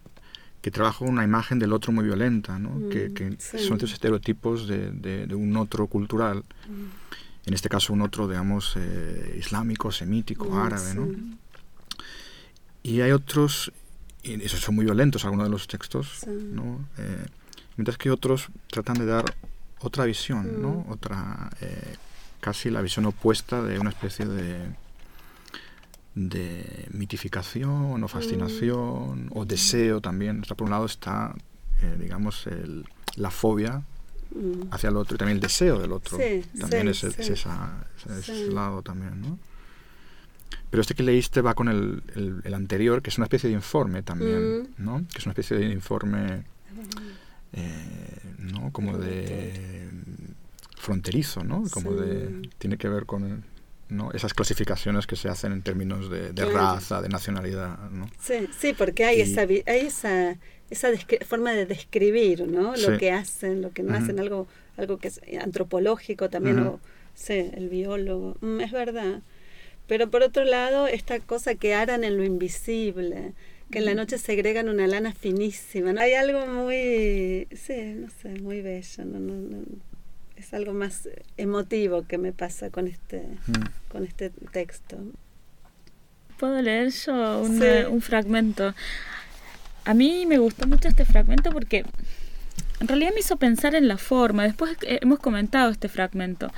[0.61, 2.71] que trabajan una imagen del otro muy violenta, ¿no?
[2.71, 3.59] Mm, que, que sí.
[3.59, 7.47] son estos estereotipos de, de- de un otro cultural, Mm.
[7.47, 11.07] en este caso un otro, digamos, eh, islámico, semítico, Mm, árabe, ¿no?
[12.83, 13.71] Y hay otros,
[14.23, 16.29] y esos son muy violentos algunos de los textos, Sí.
[16.51, 16.85] ¿no?
[16.97, 17.25] Eh,
[17.77, 19.25] mientras que otros tratan de dar
[19.81, 20.85] otra visión, ¿no?
[20.89, 21.95] Otra, eh,
[22.41, 24.57] casi la visión opuesta de una especie de
[26.27, 29.29] de mitificación o fascinación Mm.
[29.37, 30.41] o deseo también.
[30.41, 31.33] O sea, por un lado está,
[31.81, 33.83] eh, digamos, el- la fobia
[34.35, 34.67] Mm.
[34.71, 36.17] hacia el otro y también el deseo del otro.
[36.17, 39.39] Sí, también sí, es, es esa- es ese lado también, ¿no?
[40.69, 43.55] Pero este que leíste va con el, el- el anterior, que es una especie de
[43.55, 44.67] informe también, Mm.
[44.77, 45.05] ¿no?
[45.11, 46.43] Que es una especie de informe,
[47.53, 48.71] eh, ¿no?
[48.71, 49.89] Como de
[50.77, 51.63] fronterizo, ¿no?
[51.71, 52.49] Como de...
[52.57, 53.43] Tiene que ver con...
[53.89, 54.11] ¿no?
[54.13, 58.07] esas clasificaciones que se hacen en términos de, raza, de nacionalidad, ¿no?
[58.19, 60.37] Sí, sí, porque hay Y- esa hay esa
[60.69, 60.89] esa
[61.25, 62.75] forma de describir, ¿no?
[62.75, 62.83] Sí.
[62.83, 66.79] Lo que hacen, lo que no hacen, algo algo que es antropológico también o
[67.15, 69.21] sí, el biólogo, Mm, es verdad.
[69.87, 73.33] Pero por otro lado, esta cosa que aran en lo invisible,
[73.71, 76.01] que en la noche segregan una lana finísima, ¿no?
[76.01, 79.57] Hay algo muy, sí, no sé, muy bello, no, no, no.
[80.39, 83.91] Es algo más emotivo que me pasa con este Mm.
[83.91, 84.97] con este texto.
[86.37, 87.65] ¿Puedo leer yo un, Sí.
[87.89, 88.73] un fragmento?
[89.85, 91.83] A mí me gustó mucho este fragmento porque
[92.79, 94.43] en realidad me hizo pensar en la forma.
[94.43, 96.51] Después hemos comentado este fragmento.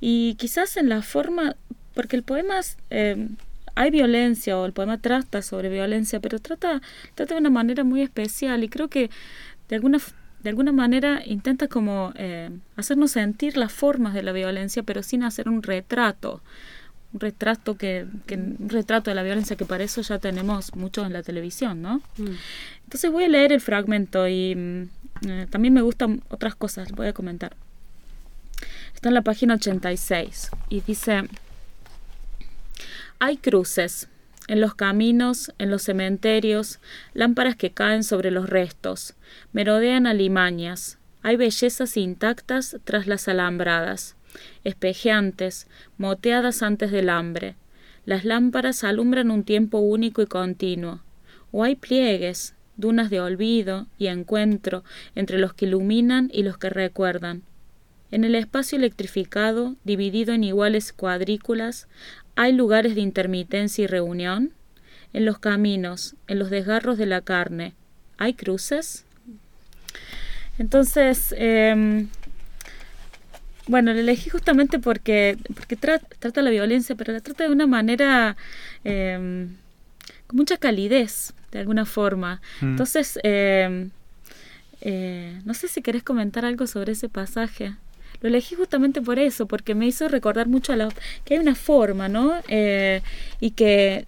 [0.00, 1.54] Y quizás en la forma,
[1.94, 3.28] porque el poema es, eh,
[3.76, 6.80] hay violencia o el poema trata sobre violencia, pero trata,
[7.14, 9.08] trata de una manera muy especial y creo que
[9.68, 9.98] de alguna,
[10.42, 15.22] de alguna manera intenta como eh, hacernos sentir las formas de la violencia, pero sin
[15.22, 16.42] hacer un retrato
[17.12, 21.06] un retrato que, que un retrato de la violencia que para eso ya tenemos mucho
[21.06, 22.02] en la televisión, ¿no?
[22.84, 24.82] Entonces voy a leer el fragmento y mm,
[25.26, 27.56] eh, también me gustan otras cosas, voy a comentar.
[28.94, 31.22] Está en la página 86 y dice,
[33.18, 34.08] hay cruces
[34.48, 36.80] en los caminos, en los cementerios,
[37.14, 39.14] lámparas que caen sobre los restos,
[39.52, 44.16] merodean alimañas, hay bellezas intactas tras las alambradas,
[44.64, 45.66] espejeantes,
[45.98, 47.56] moteadas antes del hambre.
[48.06, 51.00] Las lámparas alumbran un tiempo único y continuo.
[51.50, 54.84] O hay pliegues, dunas de olvido y encuentro
[55.14, 57.42] entre los que iluminan y los que recuerdan.
[58.10, 61.88] En el espacio electrificado, dividido en iguales cuadrículas,
[62.38, 64.52] hay lugares de intermitencia y reunión.
[65.12, 67.72] En los caminos, en los desgarros de la carne,
[68.18, 69.04] ¿hay cruces?
[70.58, 72.06] Entonces, eh,
[73.66, 77.66] bueno, lo elegí justamente porque, porque tra- trata la violencia, pero la trata de una
[77.66, 78.36] manera
[78.84, 79.48] eh,
[80.26, 82.40] con mucha calidez, de alguna forma.
[82.60, 82.66] Mm.
[82.72, 83.88] Entonces, eh,
[84.82, 87.74] eh, no sé si querés comentar algo sobre ese pasaje.
[88.20, 90.88] Lo elegí justamente por eso, porque me hizo recordar mucho a la,
[91.24, 92.34] que hay una forma, ¿no?
[92.48, 93.00] Eh,
[93.40, 94.06] y que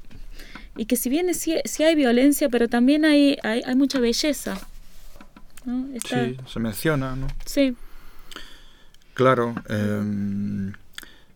[0.76, 4.58] y que si bien sí, sí hay violencia, pero también hay, hay, hay mucha belleza.
[5.66, 5.88] ¿no?
[5.94, 7.26] Está- Sí, se menciona, ¿no?
[7.44, 7.76] sí.
[9.14, 9.54] Claro.
[9.68, 10.72] em,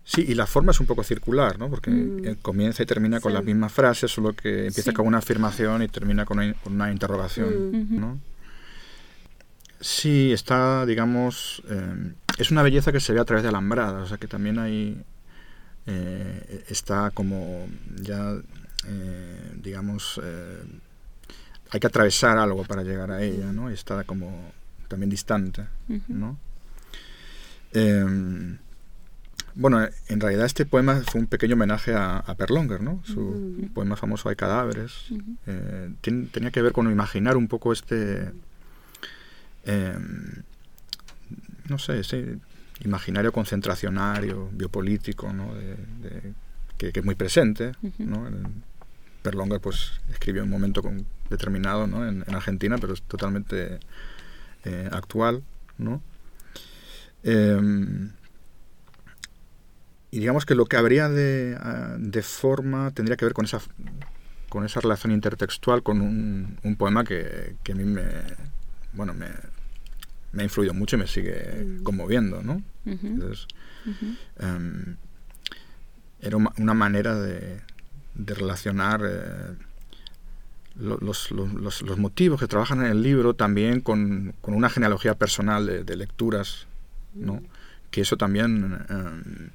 [0.05, 1.69] sí, y la forma es un poco circular, ¿no?
[1.69, 2.25] Porque Mm.
[2.27, 3.35] eh, comienza y termina con Sí.
[3.35, 4.95] las mismas frases, solo que empieza Sí.
[4.95, 8.01] con una afirmación y termina con una, una interrogación, Mm.
[8.01, 8.19] ¿no?
[9.81, 14.07] Sí, está, digamos, em, es una belleza que se ve a través de alambradas, o
[14.07, 15.03] sea que también hay,
[15.87, 17.67] eh, está como
[18.01, 18.37] ya,
[18.87, 20.63] eh, digamos, eh,
[21.71, 23.71] hay que atravesar algo para llegar a ella, ¿no?
[23.71, 24.53] Y está como
[24.89, 25.67] también distante.
[26.09, 26.39] ¿no?
[27.73, 28.59] Em,
[29.57, 33.01] bueno, en realidad este poema fue un pequeño homenaje a, a Perlonger, ¿no?
[33.05, 35.13] Su poema famoso Hay cadáveres.
[36.01, 38.31] Tenía que ver con imaginar un poco este,
[39.65, 40.43] em,
[41.69, 42.39] no sé, ese
[42.85, 45.55] imaginario concentracionario, biopolítico, ¿no?
[45.55, 46.33] De- de-
[46.77, 47.73] que, que es muy presente.
[47.99, 48.27] ¿no?
[48.27, 48.43] El-
[49.23, 52.07] Perlonger pues escribió en un momento con- determinado ¿no?
[52.07, 53.79] en, en Argentina, pero es totalmente
[54.65, 55.43] eh, actual,
[55.79, 56.03] ¿no?
[57.23, 58.11] Em,
[60.11, 63.61] y digamos que lo que habría de, ah, de forma tendría que ver con esa
[64.49, 68.05] con esa relación intertextual con un, un poema que, que a mí me
[68.93, 69.27] bueno me,
[70.35, 71.83] me ha influido mucho y me sigue Mm.
[71.83, 72.63] conmoviendo, ¿no?
[72.87, 73.47] Entonces,
[74.39, 74.97] em,
[76.21, 77.61] era una manera de,
[78.15, 79.55] de relacionar eh,
[80.77, 84.69] lo- los, los- los- los motivos que trabajan en el libro también con, con una
[84.71, 86.67] genealogía personal de, de lecturas,
[87.15, 87.43] ¿no?
[87.91, 89.51] Que eso también em,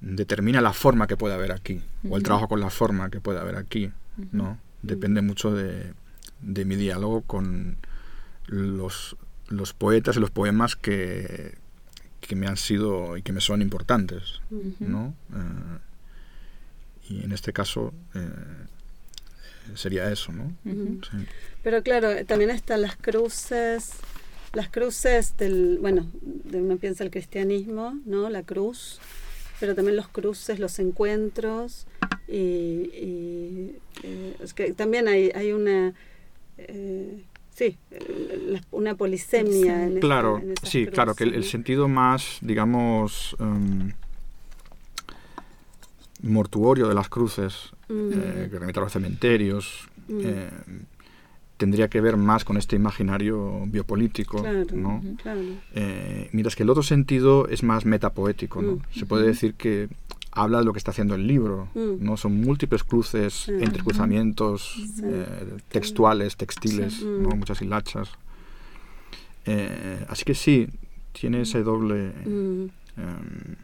[0.00, 3.38] determina la forma que puede haber aquí, o el trabajo con la forma que puede
[3.40, 3.90] haber aquí,
[4.32, 4.58] ¿no?
[4.82, 5.94] Depende mucho de,
[6.42, 7.76] de mi diálogo con
[8.46, 9.16] los,
[9.48, 11.54] los poetas y los poemas que,
[12.20, 14.40] que me han sido y que me son importantes,
[14.80, 15.14] ¿no?
[15.32, 15.78] Eh,
[17.10, 18.28] y en este caso eh,
[19.74, 20.52] sería eso, ¿no?
[21.62, 23.92] Pero claro, también están las cruces,
[24.52, 28.30] las cruces del, bueno, de uno piensa el cristianismo, ¿no?
[28.30, 29.00] La cruz,
[29.60, 31.86] pero también los cruces, los encuentros,
[32.26, 35.94] y, eh, es que también hay, hay una...
[37.54, 37.78] Sí,
[38.72, 39.86] una polisemia.
[39.86, 43.92] En claro, sí, claro, que el, sentido más, digamos, um,
[46.22, 48.10] mortuorio de las cruces, mm.
[48.12, 50.20] eh, que remite a los cementerios, mm.
[50.24, 50.50] eh,
[51.56, 55.00] tendría que ver más con este imaginario biopolítico, ¿no?
[55.74, 58.72] Eh, mientras que el otro sentido es más metapoético, ¿no?
[58.72, 58.82] Mm.
[58.98, 59.88] Se puede decir que
[60.34, 62.04] habla de lo que está haciendo el libro, mm.
[62.04, 62.16] ¿no?
[62.16, 67.30] Son múltiples cruces, entrecruzamientos eh, textuales, textiles, ¿no?
[67.30, 67.38] Mm.
[67.38, 68.10] Muchas hilachas.
[69.46, 70.68] Eh, así que sí,
[71.12, 72.12] tiene ese doble...
[72.24, 72.70] Mm.
[72.96, 73.56] Em,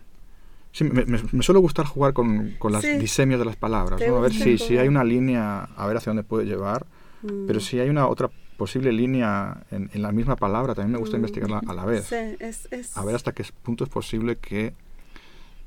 [0.72, 4.16] sí, me, suele gustar jugar con, con las disemias de las palabras, ¿no?
[4.16, 6.86] A ver si, si hay una línea, a ver hacia dónde puede llevar,
[7.46, 11.16] pero si hay una otra posible línea en, en la misma palabra, también me gusta
[11.16, 12.12] investigarla a la vez.
[12.94, 14.74] A ver hasta qué punto es posible que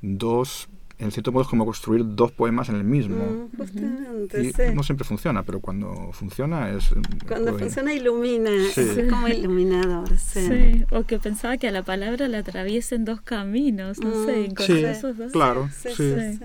[0.01, 0.69] dos
[1.03, 3.49] en cierto modo es como construir dos poemas en el mismo.
[3.57, 6.89] Mm, no siempre funciona, pero cuando funciona es...
[7.27, 10.17] Cuando funciona ilumina, es como iluminador.
[10.17, 10.85] Sí.
[10.91, 14.85] o que pensaba que a la palabra la atraviesen dos caminos, no sé, mm.
[14.85, 15.31] esos dos.
[15.31, 16.39] Claro, sí.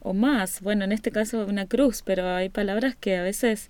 [0.00, 3.68] O más, bueno, en este caso una cruz, pero hay palabras que a veces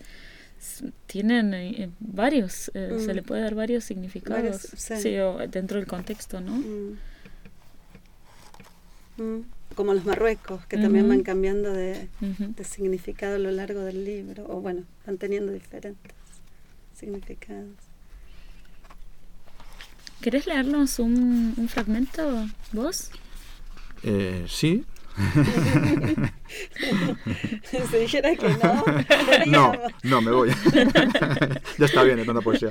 [1.07, 3.25] tienen eh, varios, eh, se le mm.
[3.25, 5.19] puede dar varios significados, sí.
[5.19, 6.63] o dentro del contexto, ¿no?
[9.75, 12.09] Como los Marruecos, que también van cambiando de,
[12.65, 16.13] significado a lo largo del libro, o bueno, van teniendo diferentes
[16.95, 17.75] significados.
[20.21, 23.11] ¿Querés leernos un, fragmento vos?
[24.03, 24.85] Eh, sí.
[27.91, 28.85] si dijera que no,
[29.47, 29.73] no,
[30.05, 30.51] no, me voy.
[31.79, 32.71] ya está bien, es tanta poesía.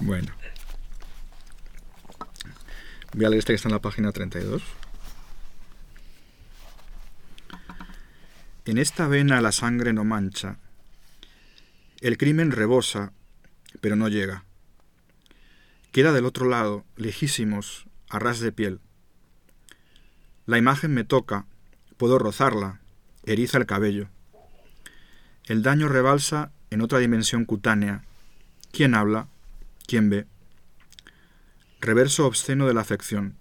[0.00, 0.28] bueno.
[3.14, 4.62] Voy a leer este que está en la página 32.
[8.66, 10.58] En esta vena la sangre no mancha.
[12.00, 13.12] El crimen rebosa,
[13.80, 14.44] pero no llega.
[15.90, 18.80] Queda del otro lado, lejísimos, a ras de piel.
[20.44, 21.46] La imagen me toca,
[21.96, 22.80] puedo rozarla,
[23.24, 24.10] eriza el cabello.
[25.44, 28.04] El daño rebalsa en otra dimensión cutánea.
[28.70, 29.28] ¿Quién habla?
[29.86, 30.26] ¿Quién ve?
[31.80, 33.36] Reverso obsceno de la afección.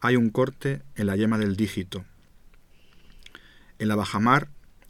[0.00, 2.04] Hay un corte en la yema del dígito.
[3.78, 4.48] En la bajamar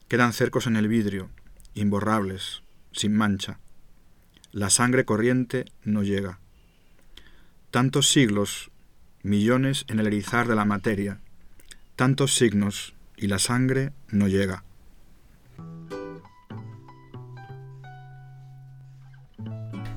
[0.08, 1.30] quedan cercos en el vidrio,
[1.74, 3.60] imborrables, sin mancha.
[4.50, 6.40] La sangre corriente no llega.
[7.70, 8.72] Tantos siglos,
[9.22, 11.20] millones en el erizar de la materia,
[11.94, 14.64] tantos signos y la sangre no llega.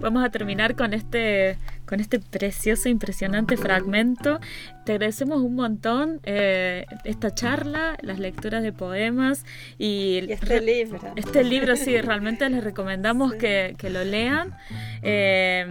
[0.03, 1.57] Vamos a terminar con este,
[1.93, 4.39] con este precioso, impresionante fragmento.
[4.83, 9.45] Te agradecemos un montón eh, esta charla, las lecturas de poemas
[9.77, 10.99] y, este libro.
[11.15, 14.55] Este libro, sí, realmente les recomendamos que, lo lean.
[15.03, 15.67] Eh,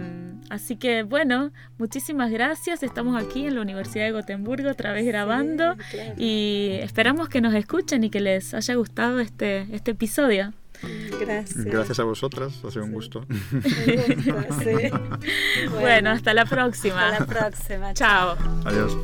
[0.49, 2.83] así que bueno, muchísimas gracias.
[2.83, 5.75] Estamos aquí en la Universidad de Gotemburgo otra vez grabando
[6.17, 10.53] y esperamos que nos escuchen y que les haya gustado este, este episodio.
[11.19, 11.65] Gracias.
[11.65, 13.25] Gracias a vosotras, ha sido un gusto.
[15.71, 17.09] bueno, hasta la próxima.
[17.09, 17.93] Hasta la próxima.
[17.93, 18.35] Chao.
[18.65, 18.97] Adiós.